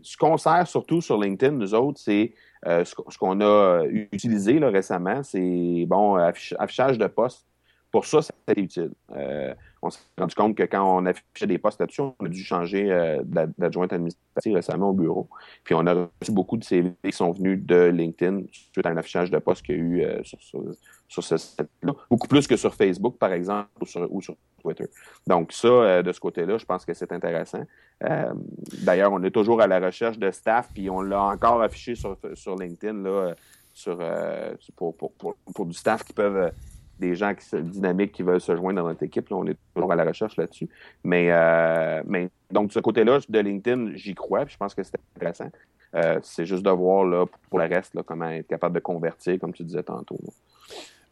[0.02, 2.32] ce qu'on sert surtout sur LinkedIn, nous autres, c'est
[2.66, 7.46] euh, ce, qu'on a utilisé là, récemment, c'est bon, affichage de postes.
[7.90, 8.92] Pour ça, c'est utile.
[9.16, 12.42] Euh, on s'est rendu compte que quand on affichait des postes là-dessus, on a dû
[12.44, 13.22] changer euh,
[13.58, 15.28] d'adjointe administrative récemment au bureau.
[15.64, 18.96] Puis on a reçu beaucoup de CV qui sont venus de LinkedIn suite à un
[18.96, 21.92] affichage de postes qu'il y a eu euh, sur, ce site-là.
[22.08, 23.68] Beaucoup plus que sur Facebook, par exemple,
[24.10, 24.84] ou sur, Twitter.
[25.26, 27.64] Donc ça, de ce côté-là, je pense que c'est intéressant.
[28.82, 32.16] D'ailleurs, on est toujours à la recherche de staff, puis on l'a encore affiché sur,
[32.56, 33.34] LinkedIn là,
[33.72, 33.98] sur,
[34.76, 36.52] pour, pour, du staff qui peuvent
[37.00, 39.32] des gens qui sont dynamiques qui veulent se joindre dans notre équipe.
[39.32, 40.68] on est toujours à la recherche là-dessus.
[41.02, 44.46] Mais, euh, mais donc, de ce côté-là, de LinkedIn, j'y crois.
[44.46, 45.50] je pense que c'est intéressant.
[45.96, 49.52] Euh, c'est juste de voir là, pour le reste comment être capable de convertir, comme
[49.52, 50.18] tu disais tantôt.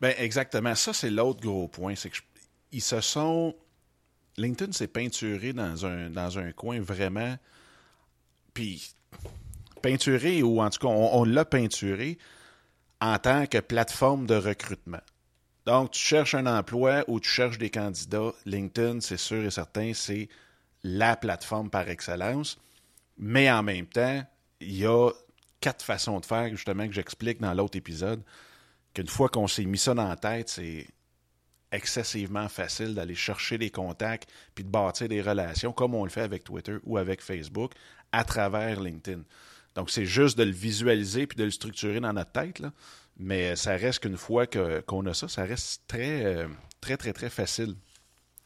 [0.01, 0.75] Ben, exactement.
[0.75, 1.95] Ça, c'est l'autre gros point.
[1.97, 2.11] C'est
[2.71, 3.55] qu'ils se sont.
[4.37, 7.35] LinkedIn s'est peinturé dans un, dans un coin vraiment.
[8.55, 8.95] Puis,
[9.83, 12.19] peinturé, ou en tout cas, on l'a peinturé
[13.01, 15.01] en tant que plateforme de recrutement.
[15.69, 19.93] Donc, tu cherches un emploi ou tu cherches des candidats, LinkedIn, c'est sûr et certain,
[19.93, 20.31] c'est
[20.83, 22.59] la plateforme par excellence.
[23.19, 24.25] Mais en même temps,
[24.63, 25.11] il y a
[25.61, 28.23] quatre façons de faire, justement, que j'explique dans l'autre épisode,
[28.95, 30.87] qu'une fois qu'on s'est mis ça dans la tête, c'est
[31.71, 36.23] excessivement facile d'aller chercher des contacts puis de bâtir des relations, comme on le fait
[36.23, 37.73] avec Twitter ou avec Facebook,
[38.11, 39.21] à travers LinkedIn.
[39.75, 42.63] Donc, c'est juste de le visualiser puis de le structurer dans notre tête.
[43.19, 46.47] Mais ça reste qu'une fois qu'on a ça, ça reste très, euh,
[46.81, 47.75] très, très, très facile.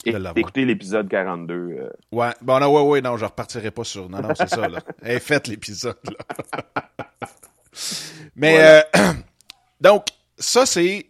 [0.07, 1.55] de écoutez l'épisode 42.
[1.55, 1.91] Euh.
[2.11, 4.09] Ouais, bon, non, ouais, ouais, non, je repartirai pas sur.
[4.09, 4.81] Non, non, c'est ça, là.
[5.03, 6.91] Hey, faites l'épisode, là.
[8.37, 8.81] Mais, euh,
[9.81, 10.07] donc,
[10.39, 11.07] ça, c'est.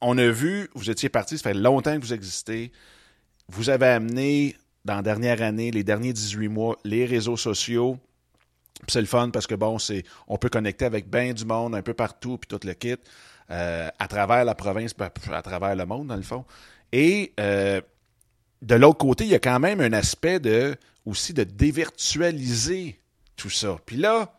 [0.00, 2.72] On a vu, vous étiez parti, ça fait longtemps que vous existez.
[3.48, 7.98] Vous avez amené, dans la dernière année, les derniers 18 mois, les réseaux sociaux
[8.88, 11.82] c'est le fun parce que bon, c'est on peut connecter avec bien du monde un
[11.82, 12.96] peu partout, puis tout le kit,
[13.50, 14.94] euh, à travers la province,
[15.32, 16.44] à travers le monde, dans le fond.
[16.92, 17.80] Et euh,
[18.62, 22.98] de l'autre côté, il y a quand même un aspect de aussi de dévirtualiser
[23.36, 23.76] tout ça.
[23.84, 24.32] Puis là,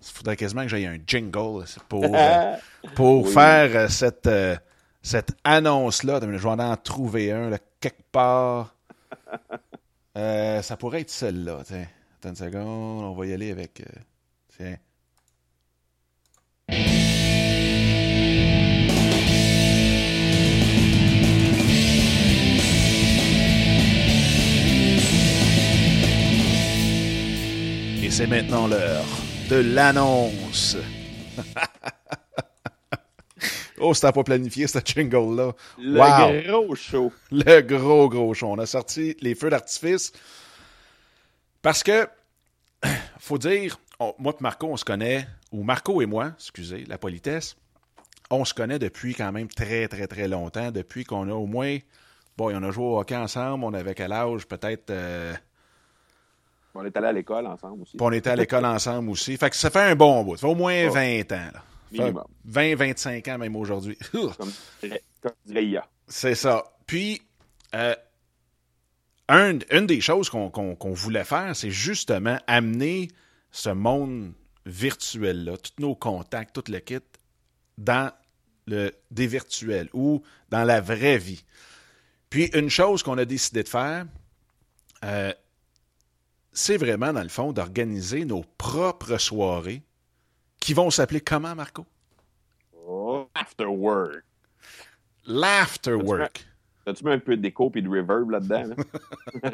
[0.00, 2.54] il faudrait quasiment que j'aille un jingle pour, euh,
[2.94, 4.30] pour faire cette,
[5.02, 6.20] cette annonce-là.
[6.22, 8.74] Je vais en trouver un quelque part.
[10.14, 11.62] ça pourrait être celle-là.
[12.26, 13.80] Attends une seconde, on va y aller avec.
[13.80, 13.84] Euh,
[14.56, 14.76] tiens.
[28.10, 29.04] C'est maintenant l'heure
[29.50, 30.76] de l'annonce.
[33.78, 35.52] oh, c'était pas planifié, ce jingle-là.
[35.78, 37.12] Le gros show.
[37.30, 38.48] Le gros, gros show.
[38.48, 40.12] On a sorti les feux d'artifice
[41.66, 42.08] parce que,
[43.18, 43.78] faut dire,
[44.18, 47.56] moi et Marco, on se connaît, ou Marco et moi, excusez, la politesse,
[48.30, 51.78] on se connaît depuis quand même très, très, très longtemps, depuis qu'on a au moins,
[52.36, 54.90] bon, on a joué au hockey ensemble, on avait quel âge, peut-être...
[54.90, 55.34] Euh,
[56.74, 57.96] on est allé à l'école ensemble aussi.
[57.98, 59.34] on était à l'école ensemble aussi.
[59.38, 60.36] Fait que ça fait un bon bout.
[60.36, 61.50] Ça fait au moins 20 ans.
[61.54, 62.12] Là.
[62.44, 63.98] 20, 25 ans même aujourd'hui.
[64.12, 64.52] comme,
[65.48, 65.86] IA.
[66.06, 66.64] C'est ça.
[66.86, 67.22] Puis,
[67.74, 67.94] euh,
[69.28, 73.08] une des choses qu'on voulait faire, c'est justement amener
[73.50, 74.32] ce monde
[74.66, 76.98] virtuel-là, tous nos contacts, tout le kit,
[77.78, 78.12] dans
[78.66, 81.44] le des virtuels ou dans la vraie vie.
[82.30, 84.06] Puis une chose qu'on a décidé de faire,
[85.04, 85.32] euh,
[86.52, 89.82] c'est vraiment, dans le fond, d'organiser nos propres soirées
[90.58, 91.86] qui vont s'appeler comment, Marco?
[93.34, 94.24] L'afterwork.
[95.26, 96.46] L'afterwork.
[96.86, 98.76] As-tu mis un peu de déco et de reverb là-dedans?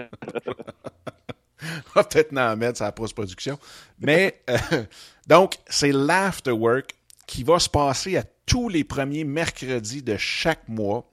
[1.62, 3.58] On va peut-être en mettre sur la post-production.
[4.00, 4.84] Mais, euh,
[5.26, 6.94] donc, c'est l'afterwork
[7.26, 11.10] qui va se passer à tous les premiers mercredis de chaque mois.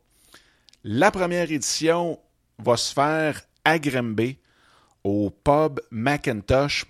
[0.83, 2.19] La première édition
[2.57, 4.37] va se faire à Grimby,
[5.03, 6.85] au pub Macintosh,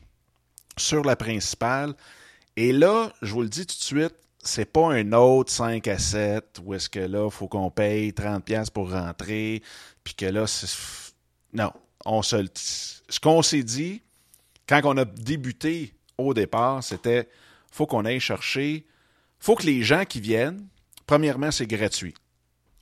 [0.78, 1.94] sur la principale.
[2.56, 4.16] Et là, je vous le dis tout de suite,
[4.50, 8.12] c'est pas un autre 5 à 7 où est-ce que là, il faut qu'on paye
[8.12, 9.62] 30$ pour rentrer,
[10.04, 10.46] puis que là.
[11.54, 11.72] Non.
[12.06, 12.46] On se...
[12.56, 14.02] Ce qu'on s'est dit,
[14.68, 17.28] quand on a débuté au départ, c'était
[17.72, 18.86] faut qu'on aille chercher
[19.40, 20.68] faut que les gens qui viennent,
[21.08, 22.14] premièrement, c'est gratuit.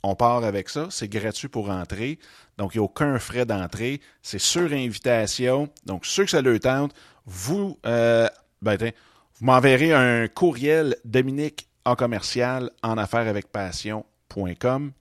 [0.03, 2.19] On part avec ça, c'est gratuit pour entrer.
[2.57, 4.01] Donc, il n'y a aucun frais d'entrée.
[4.21, 5.69] C'est sur invitation.
[5.85, 6.93] Donc, ceux que ça leur tente,
[7.25, 8.27] vous, euh,
[8.61, 8.91] ben,
[9.39, 14.91] vous m'enverrez un courriel Dominique en commercial en affaires avec passion.com.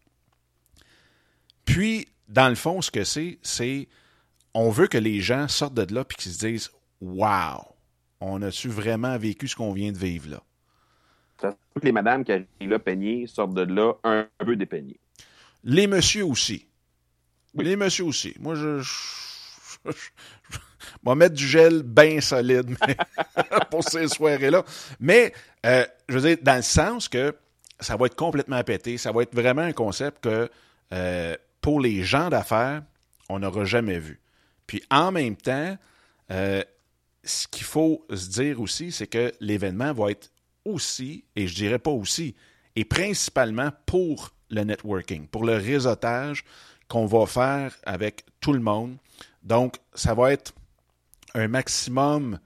[1.64, 3.88] Puis, dans le fond, ce que c'est, c'est
[4.55, 6.70] on veut que les gens sortent de là et qu'ils se disent
[7.01, 7.75] Wow,
[8.20, 10.42] on a-tu vraiment vécu ce qu'on vient de vivre là?
[11.38, 14.99] que les madames qui arrivent là peignées sortent de là un, peu dépeignées.
[15.64, 16.66] Les messieurs aussi.
[17.55, 18.35] Les messieurs aussi.
[18.40, 19.90] Moi, je, je,
[21.07, 22.77] vais mettre du gel bien solide
[23.71, 24.64] pour ces soirées-là.
[25.01, 25.33] Mais,
[25.64, 27.35] euh, je veux dire, dans le sens que
[27.81, 28.99] ça va être complètement pété.
[28.99, 30.51] Ça va être vraiment un concept que,
[30.92, 32.83] euh, pour les gens d'affaires,
[33.29, 34.21] on n'aura jamais vu.
[34.66, 35.77] Puis, en même temps,
[36.31, 36.62] euh,
[37.25, 40.31] ce qu'il faut se dire aussi, c'est que l'événement va être
[40.64, 42.35] aussi, et je dirais pas aussi,
[42.75, 46.45] et principalement pour le networking, pour le réseautage
[46.88, 48.97] qu'on va faire avec tout le monde.
[49.42, 50.53] Donc, ça va être
[51.37, 52.38] un maximum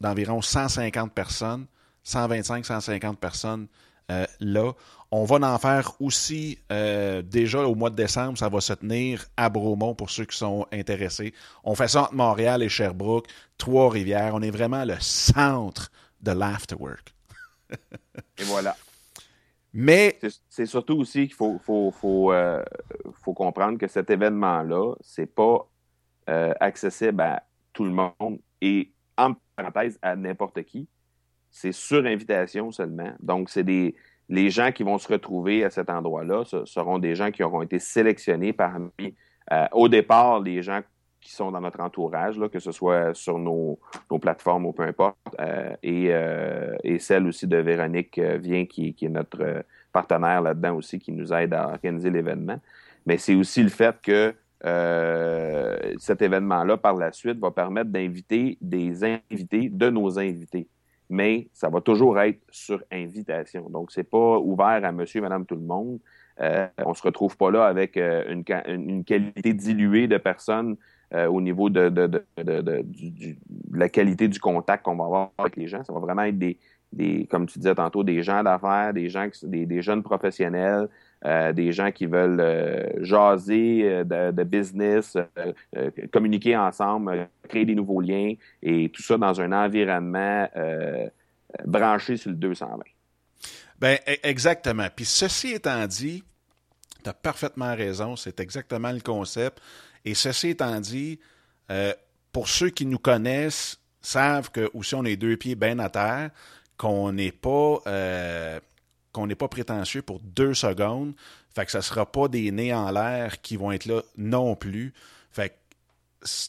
[0.00, 1.66] d'environ 150 personnes,
[2.04, 3.68] 125-150 personnes
[4.10, 4.72] euh, là.
[5.10, 9.24] On va en faire aussi euh, déjà au mois de décembre, ça va se tenir
[9.36, 11.32] à Bromont pour ceux qui sont intéressés.
[11.62, 14.34] On fait ça entre Montréal et Sherbrooke, Trois-Rivières.
[14.34, 17.14] On est vraiment le centre de l'afterwork.
[18.38, 18.76] Et voilà.
[19.72, 20.18] Mais.
[20.48, 22.62] C'est surtout aussi qu'il faut, faut, faut, euh,
[23.22, 25.68] faut, comprendre que cet événement-là, c'est pas
[26.26, 30.88] accessible à tout le monde et, en parenthèse, à n'importe qui.
[31.50, 33.12] C'est sur invitation seulement.
[33.20, 33.94] Donc, c'est des.
[34.30, 37.60] Les gens qui vont se retrouver à cet endroit-là ce seront des gens qui auront
[37.60, 38.90] été sélectionnés parmi,
[39.52, 40.80] euh, au départ, les gens
[41.20, 43.78] qui sont dans notre entourage, là, que ce soit sur nos,
[44.22, 48.18] plateformes ou peu importe, euh, et, euh, et, celle aussi de Véronique
[48.70, 52.58] qui, qui, est notre partenaire là-dedans aussi, qui nous aide à organiser l'événement.
[53.04, 54.34] Mais c'est aussi le fait que
[55.98, 60.68] cet événement-là, par la suite, va permettre d'inviter des invités de nos invités.
[61.10, 63.68] Mais ça va toujours être sur invitation.
[63.68, 65.98] Donc, c'est pas ouvert à monsieur, madame, tout le monde.
[66.40, 70.76] on ne se retrouve pas là avec une, une, qualité diluée de personnes
[71.14, 71.92] euh, au niveau de,
[73.72, 75.84] la qualité du contact qu'on va avoir avec les gens.
[75.84, 79.82] Ça va vraiment être des, comme tu disais tantôt, des gens d'affaires, des gens, des,
[79.82, 80.88] jeunes professionnels, euh,
[81.24, 85.16] des gens qui veulent euh, jaser de, business,
[86.12, 90.48] communiquer ensemble, créer des nouveaux liens et tout ça dans un environnement
[91.64, 92.84] branché sur le 220.
[93.78, 94.88] Ben, e, exactement.
[94.94, 96.24] Puis ceci étant dit,
[97.02, 99.60] tu as parfaitement raison, c'est exactement le concept.
[100.04, 101.18] Et ceci étant dit,
[101.70, 101.92] euh,
[102.32, 106.30] pour ceux qui nous connaissent, savent que aussi on est deux pieds bien à terre,
[106.76, 108.60] qu'on n'est pas euh,
[109.14, 111.14] qu'on n'est pas prétentieux pour deux secondes.
[111.54, 114.92] Fait que ne sera pas des nez en l'air qui vont être là non plus.
[115.30, 115.56] Fait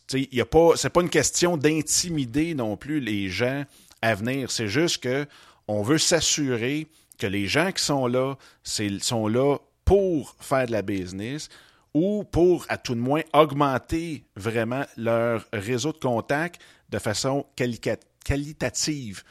[0.10, 3.64] que pas, c'est pas une question d'intimider non plus les gens
[4.02, 4.52] à venir.
[4.52, 5.26] C'est juste que
[5.68, 6.88] on veut s'assurer
[7.18, 11.50] que les gens qui sont là, sont là pour faire de la business
[11.94, 16.60] ou pour, à tout de moins, augmenter vraiment leur réseau de contacts
[16.90, 19.24] de façon qualitative.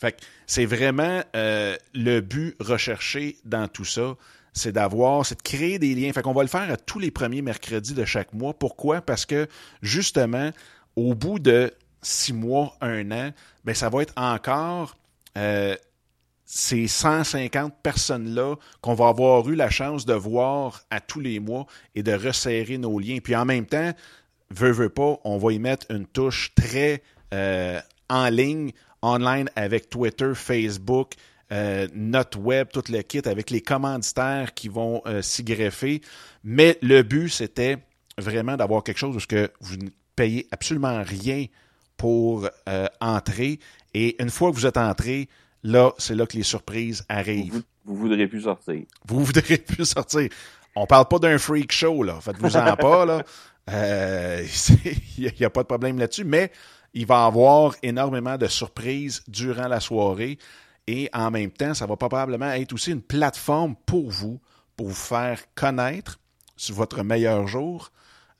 [0.00, 4.16] Fait c'est vraiment euh, le but recherché dans tout ça,
[4.52, 6.12] c'est d'avoir, c'est de créer des liens.
[6.12, 8.54] Fait qu'on va le faire à tous les premiers mercredis de chaque mois.
[8.54, 9.00] Pourquoi?
[9.00, 9.48] Parce que
[9.82, 10.50] justement,
[10.96, 11.72] au bout de
[12.02, 13.30] six mois, un an,
[13.64, 14.96] ben ça va être encore
[15.36, 15.74] euh,
[16.44, 21.66] ces 150 personnes-là qu'on va avoir eu la chance de voir à tous les mois
[21.94, 23.18] et de resserrer nos liens.
[23.22, 23.92] Puis en même temps,
[24.50, 28.72] veut, veut pas, on va y mettre une touche très euh, en ligne,
[29.04, 31.14] online avec Twitter, Facebook,
[31.52, 36.00] euh, notre web, tout le kit avec les commanditaires qui vont euh, s'y greffer.
[36.42, 37.78] Mais le but, c'était
[38.18, 41.46] vraiment d'avoir quelque chose où que vous ne payez absolument rien
[41.96, 42.48] pour
[43.00, 43.60] entrer.
[43.92, 45.28] Et une fois que vous êtes entré,
[45.62, 47.52] là, c'est là que les surprises arrivent.
[47.52, 48.82] Vous, vous voudrez plus sortir.
[49.06, 50.28] Vous voudrez plus sortir.
[50.76, 52.18] On parle pas d'un freak show, là.
[52.20, 53.22] Faites-vous-en pas, là.
[53.66, 54.44] Il euh,
[55.18, 56.52] n'y a, pas de problème là-dessus, mais
[56.94, 60.38] il va avoir énormément de surprises durant la soirée.
[60.86, 64.40] Et en même temps, ça va probablement être aussi une plateforme pour vous,
[64.76, 66.20] pour vous faire connaître
[66.56, 67.90] sur votre meilleur jour,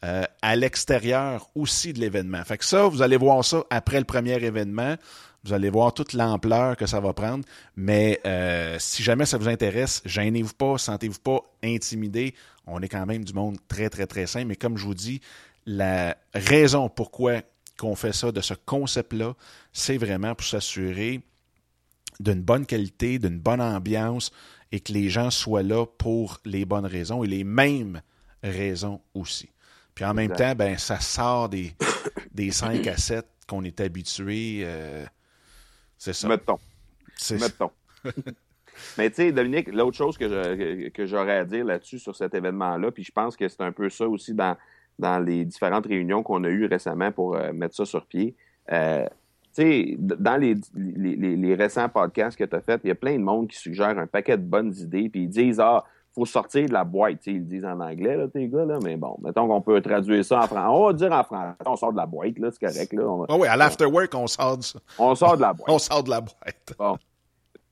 [0.05, 2.45] euh, à l'extérieur aussi de l'événement.
[2.45, 4.97] Fait que ça, vous allez voir ça après le premier événement.
[5.45, 7.45] Vous allez voir toute l'ampleur que ça va prendre.
[7.77, 12.35] Mais euh, si jamais ça vous intéresse, gênez-vous pas, sentez-vous pas intimidé.
[12.67, 14.47] On est quand même du monde très, très, très simple.
[14.47, 15.21] Mais comme je vous dis,
[15.67, 17.41] la raison pourquoi
[17.79, 19.35] qu'on fait ça, de ce concept-là,
[19.73, 21.21] c'est vraiment pour s'assurer
[22.21, 24.31] d'une bonne qualité, d'une bonne ambiance
[24.73, 28.01] et que les gens soient là pour les bonnes raisons et les mêmes
[28.43, 29.51] raisons aussi.
[29.95, 31.75] Puis en même temps, ben, ça sort des,
[32.33, 34.63] des 5 à 7 qu'on est habitué.
[34.65, 35.05] Euh,
[35.99, 36.29] c'est ça.
[36.29, 36.59] Mettons.
[37.31, 37.71] Mettons.
[38.99, 42.91] Mais tu sais, Dominique, l'autre chose que, que, j'aurais à dire là-dessus sur cet événement-là,
[42.91, 44.57] puis je pense que c'est un peu ça aussi dans,
[44.99, 48.35] dans les différentes réunions qu'on a eues récemment pour euh, mettre ça sur pied.
[48.73, 49.07] Euh,
[49.55, 52.97] tu sais, dans les, les, les, récents podcasts que tu as faits, il y a
[52.97, 55.85] plein de monde qui suggère un paquet de bonnes idées, puis ils disent Ah,
[56.15, 57.27] faut sortir de la boîte.
[57.27, 60.25] ils le disent en anglais, là, tes gars, là, mais bon, mettons qu'on peut traduire
[60.25, 60.69] ça en français.
[60.69, 62.93] On va dire en français, on sort de la boîte, là, c'est correct.
[62.93, 63.27] Là.
[63.29, 64.79] Ah oui, à l'afterwork, on sort de ça.
[64.99, 65.69] On sort de la boîte.
[65.73, 66.75] on sort de la boîte.
[66.79, 66.97] Bon.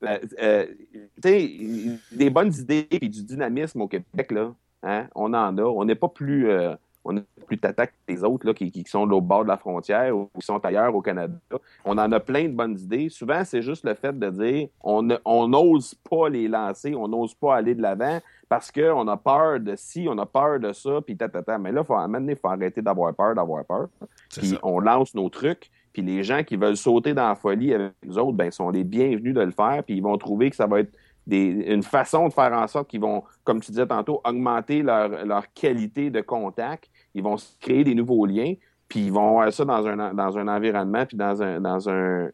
[0.03, 0.65] Euh, euh
[2.11, 4.53] des bonnes idées et du dynamisme au Québec, là,
[4.83, 5.63] hein, on en a.
[5.63, 6.49] On n'est pas plus.
[6.49, 6.75] Euh,
[7.05, 9.49] on est plus tata que les autres là, qui, qui sont de l'autre bord de
[9.49, 11.33] la frontière ou qui sont ailleurs au Canada.
[11.85, 13.09] On en a plein de bonnes idées.
[13.09, 17.55] Souvent, c'est juste le fait de dire on n'ose pas les lancer, on n'ose pas
[17.55, 21.17] aller de l'avant parce qu'on a peur de ci, on a peur de ça, puis
[21.17, 21.57] tata.
[21.57, 23.87] Mais là, faut, à il faut arrêter d'avoir peur, d'avoir peur.
[24.29, 27.93] Puis on lance nos trucs, puis les gens qui veulent sauter dans la folie avec
[28.05, 30.67] nous autres, ben, sont les bienvenus de le faire, puis ils vont trouver que ça
[30.67, 30.93] va être
[31.27, 35.51] une façon de faire en sorte qu'ils vont, comme tu disais tantôt, augmenter leur, leur
[35.53, 36.89] qualité de contact.
[37.13, 38.53] Ils vont créer des nouveaux liens,
[38.87, 42.29] puis ils vont avoir ça dans un, dans un environnement, puis dans un, dans un,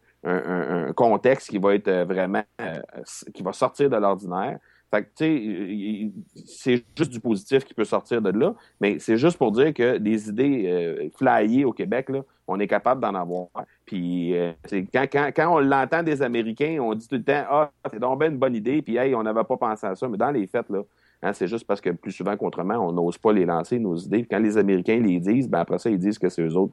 [0.96, 2.82] contexte qui va être vraiment, euh,
[3.34, 4.60] qui va sortir de l'ordinaire.
[4.92, 9.18] Fait que, tu sais, c'est juste du positif qui peut sortir de là, mais c'est
[9.18, 13.14] juste pour dire que des idées euh, flyées au Québec, là, on est capable d'en
[13.14, 13.48] avoir.
[13.86, 14.52] Puis, euh,
[14.92, 18.24] quand, quand, quand, on l'entend des Américains, on dit tout le temps Ah, c'est donc
[18.24, 20.08] une bonne idée, puis hey, on n'avait pas pensé à ça.
[20.08, 20.82] Mais dans les faits, là,
[21.22, 24.26] hein, c'est juste parce que plus souvent qu'autrement, on n'ose pas les lancer, nos idées.
[24.30, 26.72] Quand les Américains les disent, ben après ça, ils disent que c'est eux autres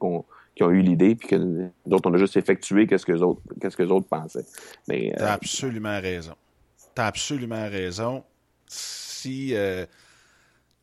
[0.55, 3.21] qui ont eu l'idée, puis que nous autres, on a juste effectué qu'est-ce que les
[3.21, 4.45] autres, pensaient.
[4.87, 6.33] Mais, euh, absolument raison
[6.97, 8.23] tu absolument raison.
[8.65, 9.85] Si euh,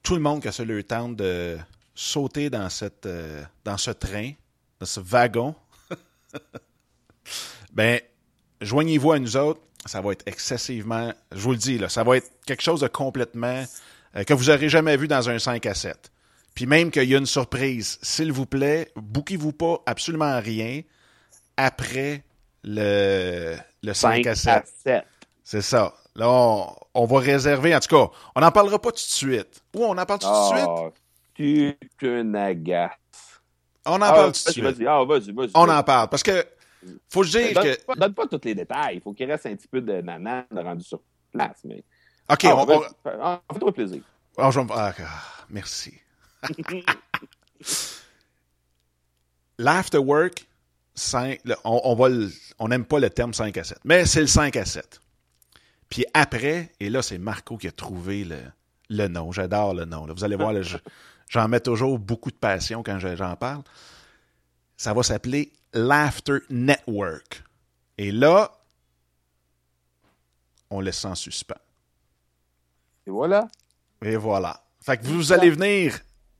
[0.02, 1.58] tout le monde qui a le temps de
[1.94, 4.30] sauter dans, cette, euh, dans ce train,
[4.78, 5.56] dans ce wagon,
[7.72, 8.00] ben,
[8.60, 9.60] joignez-vous à nous autres.
[9.86, 12.88] Ça va être excessivement, je vous le dis, là, ça va être quelque chose de
[12.88, 13.64] complètement
[14.16, 16.10] euh, que vous n'aurez jamais vu dans un 5 à 7.
[16.54, 20.82] Puis même qu'il y a une surprise, s'il vous plaît, bouquez-vous pas absolument rien
[21.56, 22.24] après
[22.62, 25.04] le, le 5, à 7.
[25.42, 25.92] C'est ça.
[26.16, 26.28] Là,
[26.94, 29.62] on, va réserver, en tout cas, on n'en parlera pas tout de suite.
[29.74, 30.68] Ou on en parle tout de suite?
[30.68, 30.90] Ah,
[31.36, 32.90] tu agace.
[33.84, 34.86] On en parle tout de suite.
[34.88, 35.50] Ah, vas-y, vas-y.
[35.54, 36.46] On en parle, parce que
[37.08, 37.84] faut dire donne, que...
[37.84, 38.96] Pas, donne pas tous les détails.
[38.96, 41.00] Il faut qu'il reste un petit peu de nanan de rendu sur
[41.32, 41.82] place, mais...
[42.30, 42.64] OK, ah, on...
[42.64, 44.02] va ah, Fais-toi plaisir.
[44.36, 44.50] Ah,
[45.50, 45.94] merci.
[49.58, 50.46] L'afterwork,
[51.64, 52.08] on, on, va
[52.58, 55.00] on n'aime pas le terme 5 à 7, mais c'est le 5 à 7.
[55.88, 58.38] Puis après, et là, c'est Marco qui a trouvé le,
[58.90, 59.30] le nom.
[59.30, 60.06] J'adore le nom.
[60.12, 60.76] Vous allez voir, je,
[61.28, 63.62] J'en mets toujours beaucoup de passion quand j'en parle.
[64.76, 67.42] Ça va s'appeler Laughter Network.
[67.98, 68.52] Et là,
[70.70, 71.54] on laisse en suspens.
[73.06, 73.48] Et voilà.
[74.02, 74.62] Et voilà.
[74.80, 75.98] Fait que vous allez venir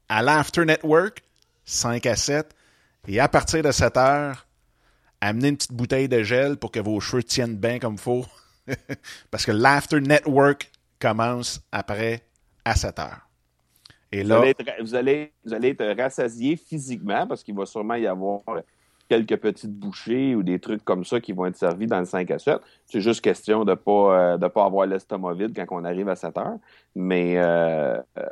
[0.09, 1.23] à l'After Network,
[1.65, 2.55] 5 à 7,
[3.09, 4.47] et à partir de 7 heures,
[5.21, 8.25] amener une petite bouteille de gel pour que vos cheveux tiennent bien comme il faut.
[9.31, 12.23] Parce que l'After Network commence après
[12.65, 13.29] à 7 heures.
[14.13, 14.45] Et là,
[14.81, 18.43] vous allez, vous allez, être rassasié physiquement parce qu'il va sûrement y avoir
[19.09, 22.31] quelques petites bouchées ou des trucs comme ça qui vont être servis dans le 5
[22.31, 22.59] à 7.
[22.87, 26.17] C'est juste question de ne pas, euh, pas avoir l'estomac vide quand on arrive à
[26.17, 26.59] 7 heures.
[26.95, 28.25] Mais, euh, euh,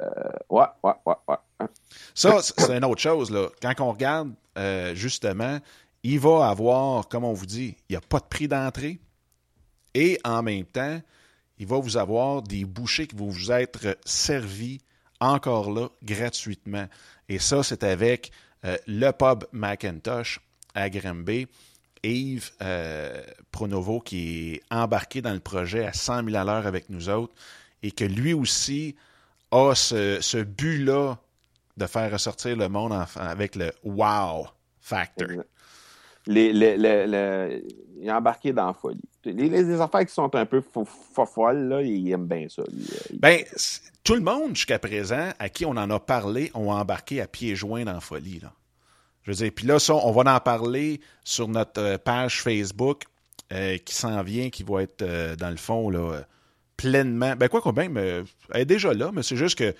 [0.48, 1.66] ouais, ouais, ouais, ouais.
[2.14, 3.30] Ça, c'est une autre chose.
[3.30, 3.48] Là.
[3.60, 4.32] Quand on regarde,
[4.94, 5.58] justement,
[6.02, 8.98] il va avoir, comme on vous dit, il n'y a pas de prix d'entrée.
[9.94, 11.00] Et en même temps,
[11.58, 14.80] il va vous avoir des bouchées qui vont vous être servis
[15.20, 16.86] encore là gratuitement.
[17.28, 18.32] Et ça, c'est avec
[18.64, 20.40] le pub Macintosh
[20.74, 21.46] à Granby.
[22.04, 26.90] Yves euh, Pronovo qui est embarqué dans le projet à 100 000 à l'heure avec
[26.90, 27.34] nous autres
[27.82, 28.96] et que lui aussi
[29.50, 31.18] a ce, but-là
[31.76, 34.46] de faire ressortir le monde avec le wow
[34.80, 35.44] factor.
[36.26, 36.50] Les,
[38.02, 39.00] il est embarqué dans la folie.
[39.24, 42.62] Les, affaires qui sont un peu folles, là, il aime bien ça.
[43.18, 43.44] Ben,
[44.02, 47.54] tout le monde jusqu'à présent à qui on en a parlé ont embarqué à pieds
[47.54, 48.40] joints dans la folie.
[48.40, 48.52] Là.
[49.24, 53.04] Je veux dire, puis là, on va en parler sur notre euh, page Facebook
[53.52, 56.22] euh, qui s'en vient, qui va être, euh, dans le fond, là,
[56.76, 57.36] pleinement.
[57.36, 59.74] Ben, quoi qu'on même, elle est déjà là, mais c'est juste que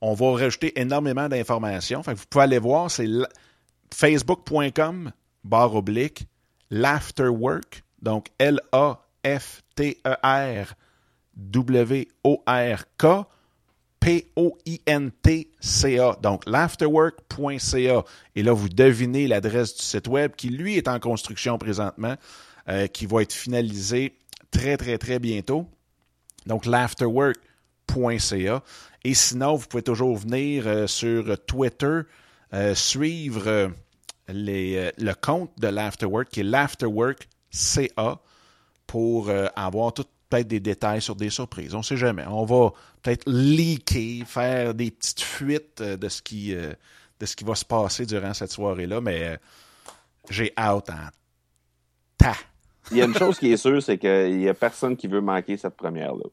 [0.00, 2.02] on va rajouter énormément d'informations.
[2.06, 3.08] Vous pouvez aller voir, c'est
[3.94, 5.12] facebook.com
[5.44, 6.26] barre oblique
[6.70, 9.06] l'afterwork, donc L-A-F-T-E-R
[11.36, 13.04] W-O-R-K
[14.08, 16.06] P-O-I-N-T-C-A.
[16.22, 18.04] Donc, l'afterwork.ca.
[18.34, 22.14] Et là, vous devinez l'adresse du site web qui, lui, est en construction présentement,
[22.70, 24.16] euh, qui va être finalisé
[24.50, 25.66] très, très, très bientôt.
[26.46, 28.62] Donc, l'afterwork.ca.
[29.04, 32.00] Et sinon, vous pouvez toujours venir euh, sur Twitter,
[32.54, 33.70] euh, suivre
[34.26, 38.20] le compte de l'Afterwork, qui est l'afterwork.ca,
[38.86, 41.74] pour avoir tout peut-être des détails sur des surprises.
[41.74, 42.24] On ne sait jamais.
[42.26, 42.72] On va
[43.02, 46.72] peut-être leaker, faire des petites fuites euh, de ce qui, euh,
[47.20, 49.36] de ce qui va se passer durant cette soirée-là, mais euh,
[50.30, 51.08] j'ai hâte en.
[52.90, 55.20] Il y a une chose qui est sûre, c'est qu'il n'y a personne qui veut
[55.20, 56.24] manquer cette première-là.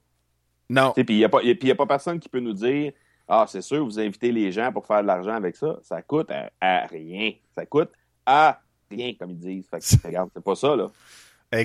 [0.70, 0.94] Non.
[0.94, 2.94] Puis il n'y a, a, pas personne qui peut nous dire
[3.28, 5.78] Ah, c'est sûr, vous invitez les gens pour faire de l'argent avec ça.
[5.84, 6.32] Ça coûte
[6.62, 7.34] à, rien.
[7.54, 7.92] Ça coûte
[8.26, 9.68] à rien, comme ils disent.
[9.70, 10.90] Fait que, regarde, c'est pas ça, là.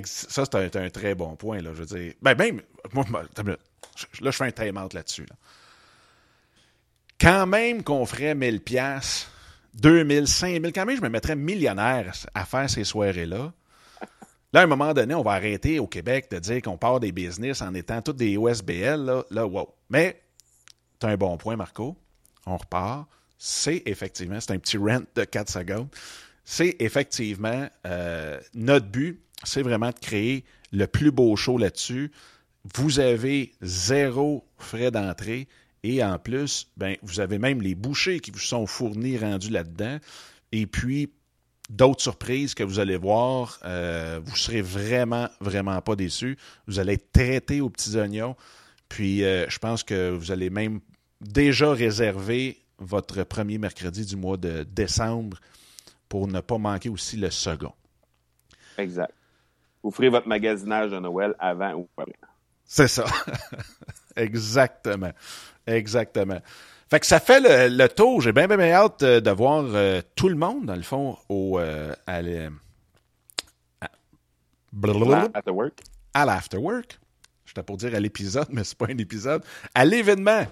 [0.05, 1.61] Ça, c'est un, très bon point.
[1.61, 2.15] Là, je veux dire.
[2.23, 2.63] Ben, même,
[2.93, 3.55] moi, là,
[4.21, 5.27] je fais un time-out là-dessus.
[7.21, 9.29] Quand même qu'on ferait 1000 pièces
[9.75, 13.53] 2000, 5000, quand même je me mettrais millionnaire à faire ces soirées-là.
[14.53, 17.13] Là, à un moment donné, on va arrêter au Québec de dire qu'on part des
[17.13, 19.05] business en étant tous des OSBL.
[19.05, 19.73] Là, là wow.
[19.89, 20.21] Mais,
[20.99, 21.97] tu as un bon point, Marco.
[22.47, 23.07] On repart.
[23.39, 25.89] C'est effectivement, c'est un petit rent de 4 secondes.
[26.45, 32.11] C'est effectivement euh, notre but c'est vraiment de créer le plus beau show là-dessus.
[32.75, 35.49] Vous avez zéro frais d'entrée
[35.83, 39.99] et en plus, ben, vous avez même les bouchers qui vous sont fournis rendus là-dedans.
[40.53, 41.11] Et puis,
[41.71, 43.59] d'autres surprises que vous allez voir.
[43.65, 46.37] Euh, vous serez vraiment, vraiment pas déçus.
[46.67, 48.37] Vous allez être traité aux petits oignons.
[48.89, 50.81] Puis, euh, je pense que vous allez même
[51.21, 55.39] déjà réserver votre premier mercredi du mois de décembre
[56.09, 57.73] pour ne pas manquer aussi le second.
[58.77, 59.15] Exact
[59.83, 62.15] vous ferez votre magasinage de Noël avant ou après.
[62.65, 63.05] C'est ça.
[64.17, 65.13] Exactement.
[65.67, 66.41] Exactement.
[66.91, 68.21] Fait que ça fait le, tour.
[68.21, 71.61] J'ai bien, bien, hâte euh, de voir euh, tout le monde, dans le fond, au,
[71.61, 72.21] euh, à,
[75.33, 75.79] l'afterwork.
[76.13, 76.99] À l'afterwork.
[77.47, 79.45] J'étais pour dire à l'épisode, mais c'est pas un épisode.
[79.73, 80.45] À l'événement,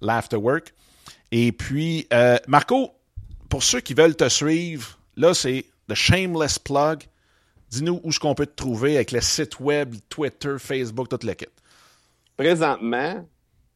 [0.00, 0.72] l'afterwork.
[1.30, 2.08] Et puis,
[2.46, 2.90] Marco,
[3.50, 7.04] pour ceux qui veulent te suivre, là, c'est The Shameless Plug.
[7.72, 11.50] Dis-nous où est-ce qu'on peut te trouver avec le site web, Twitter, Facebook, toute l'équipe.
[12.36, 13.26] Présentement,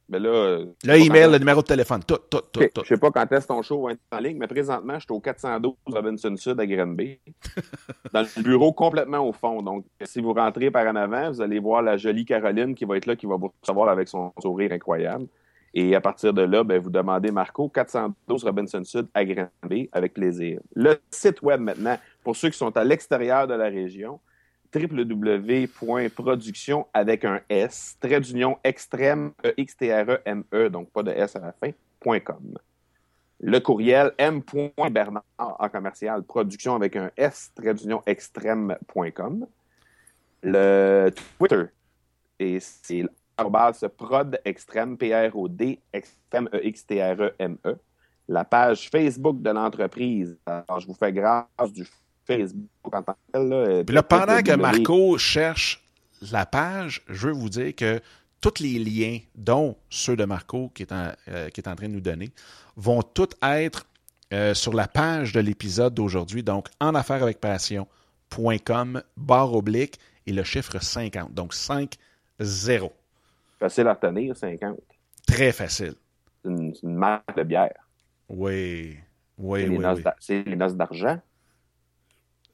[0.07, 0.59] ben là.
[0.85, 2.61] Le email, le numéro de téléphone, tout, tout, tout.
[2.83, 5.13] Je sais pas quand est-ce ton show va être en ligne, mais présentement, je suis
[5.13, 7.19] au 412 Robinson Sud à Granby,
[8.13, 9.63] dans le bureau complètement au fond.
[9.63, 12.99] Donc, si vous rentrez par en avant, vous allez voir la jolie Caroline qui va
[12.99, 15.27] être là, qui va vous recevoir avec son sourire incroyable.
[15.79, 20.15] Et à partir de là, ben, vous demandez Marco, 412 Robinson Sud à Granby, avec
[20.15, 20.59] plaisir.
[20.75, 24.19] Le site web maintenant, pour ceux qui sont à l'extérieur de la région,
[24.75, 31.73] www.production avec un S, trait d'union extrême, E-X-T-R-E-M-E, donc pas de S à la fin,
[32.21, 32.57] .com.
[33.41, 39.47] Le courriel m.bernard en commercial production avec un S, traduction extrême.com.
[40.43, 41.65] Le Twitter,
[42.39, 43.05] et c'est
[43.97, 47.77] prod extrême, P-R-O-D, extrême, E-X-T-R-E-M-E.
[48.29, 50.37] La page Facebook de l'entreprise.
[50.47, 51.87] Alors, je vous fais grâce du
[52.27, 53.49] Facebook en tant que tel.
[53.49, 55.85] Là, Puis là, pendant que Marco cherche
[56.33, 58.01] la page, je veux vous dire que
[58.41, 61.89] tous les liens, dont ceux de Marco qui est en, euh, qui est en train
[61.89, 62.31] de nous donner,
[62.77, 63.87] vont tous être
[64.33, 66.43] euh, sur la page de l'épisode d'aujourd'hui.
[66.43, 71.33] Donc, en affaires avec passion.com, barre oblique et le chiffre 50.
[71.33, 71.95] Donc, 5,
[72.41, 72.93] 0.
[73.59, 74.79] Facile à retenir, 50.
[75.27, 75.95] Très facile.
[76.45, 77.73] C'est une, une, marque de bière.
[78.29, 78.97] Oui.
[79.39, 80.03] Oui, C'est les oui, noces oui.
[80.05, 81.19] d'a- C'est les noces d'argent.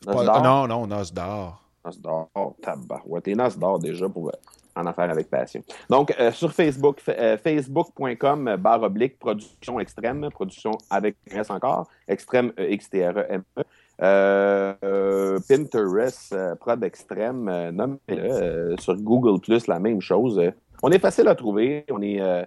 [0.07, 1.63] Noces non, non, noce d'or.
[1.85, 2.29] Noces d'or.
[2.35, 3.25] Oh, tabarouette.
[3.25, 4.33] T'es noces d'or déjà pour euh,
[4.75, 5.63] en affaires avec passion.
[5.91, 11.89] Donc, euh, sur Facebook, fa- euh, facebook.com, barre oblique, production extrême, production avec S encore,
[12.09, 13.63] extrême, E E-X-T-R-E-M-E.
[14.01, 18.75] Euh, euh, Pinterest, euh, prod extrême, nommez-le.
[18.81, 20.41] sur Google Plus, la même chose.
[20.83, 21.85] On est facile à trouver.
[21.91, 22.21] On est.
[22.21, 22.45] euh,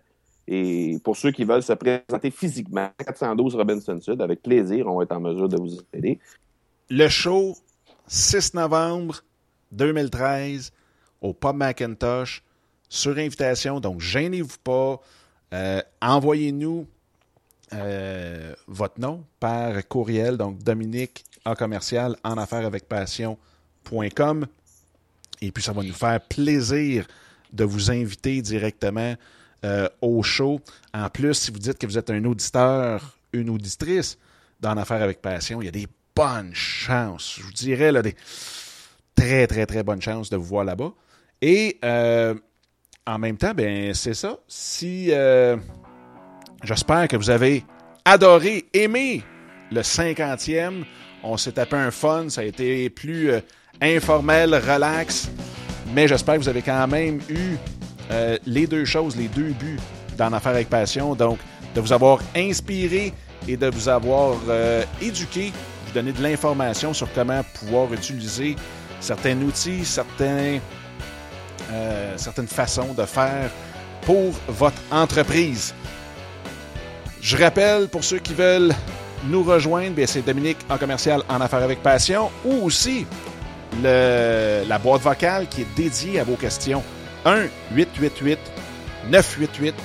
[0.47, 5.03] et pour ceux qui veulent se présenter physiquement, 412 Robinson Sud, avec plaisir, on va
[5.03, 6.19] être en mesure de vous aider.
[6.89, 7.57] Le show,
[8.07, 9.23] 6 novembre
[9.71, 10.71] 2013,
[11.21, 12.43] au Pub Macintosh,
[12.89, 13.79] sur invitation.
[13.79, 15.01] Donc, gênez-vous pas.
[15.53, 16.85] Euh, Envoyez-nous
[17.73, 20.37] euh, votre nom par courriel.
[20.37, 24.45] Donc, Dominique en commercial en affaires avec passion.com.
[25.41, 27.07] Et puis, ça va nous faire plaisir
[27.55, 29.15] de vous inviter directement
[29.63, 30.61] euh, au show.
[30.93, 34.17] En plus, si vous dites que vous êtes un auditeur, une auditrice
[34.59, 37.35] d'En Affaires avec Passion, il y a des bonnes chances.
[37.39, 38.15] Je vous dirais, là, des
[39.15, 40.91] très, très, très bonnes chances de vous voir là-bas.
[41.41, 42.35] Et euh,
[43.07, 44.37] en même temps, ben c'est ça.
[44.47, 45.57] Si euh,
[46.63, 47.63] j'espère que vous avez
[48.03, 49.23] adoré, aimé
[49.71, 50.83] le 50e,
[51.23, 53.31] on s'est tapé un fun, ça a été plus
[53.81, 55.29] informel, relax,
[55.93, 57.57] mais j'espère que vous avez quand même eu
[58.11, 59.79] euh, les deux choses, les deux buts
[60.17, 61.15] d'en affaire avec passion.
[61.15, 61.39] Donc,
[61.73, 63.13] de vous avoir inspiré
[63.47, 65.51] et de vous avoir euh, éduqué,
[65.85, 68.55] vous donner de l'information sur comment pouvoir utiliser
[68.99, 69.83] certains outils,
[71.71, 73.49] euh, certaines façons de faire
[74.01, 75.73] pour votre entreprise.
[77.21, 78.73] Je rappelle, pour ceux qui veulent
[79.27, 83.05] nous rejoindre, c'est Dominique en commercial en affaires avec passion ou aussi
[83.83, 86.83] le- la boîte vocale qui est dédiée à vos questions.
[87.25, 88.39] 1 888
[89.09, 89.75] 988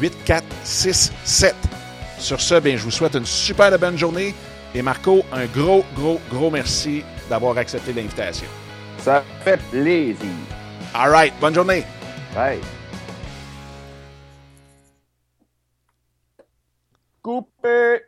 [0.00, 1.54] 8467.
[2.18, 4.34] Sur ce, bien, je vous souhaite une super bonne journée
[4.74, 8.46] et Marco, un gros, gros, gros merci d'avoir accepté l'invitation.
[8.98, 10.16] Ça fait plaisir.
[10.94, 11.84] All right, bonne journée.
[12.34, 12.60] Bye.
[17.22, 18.00] Coupé.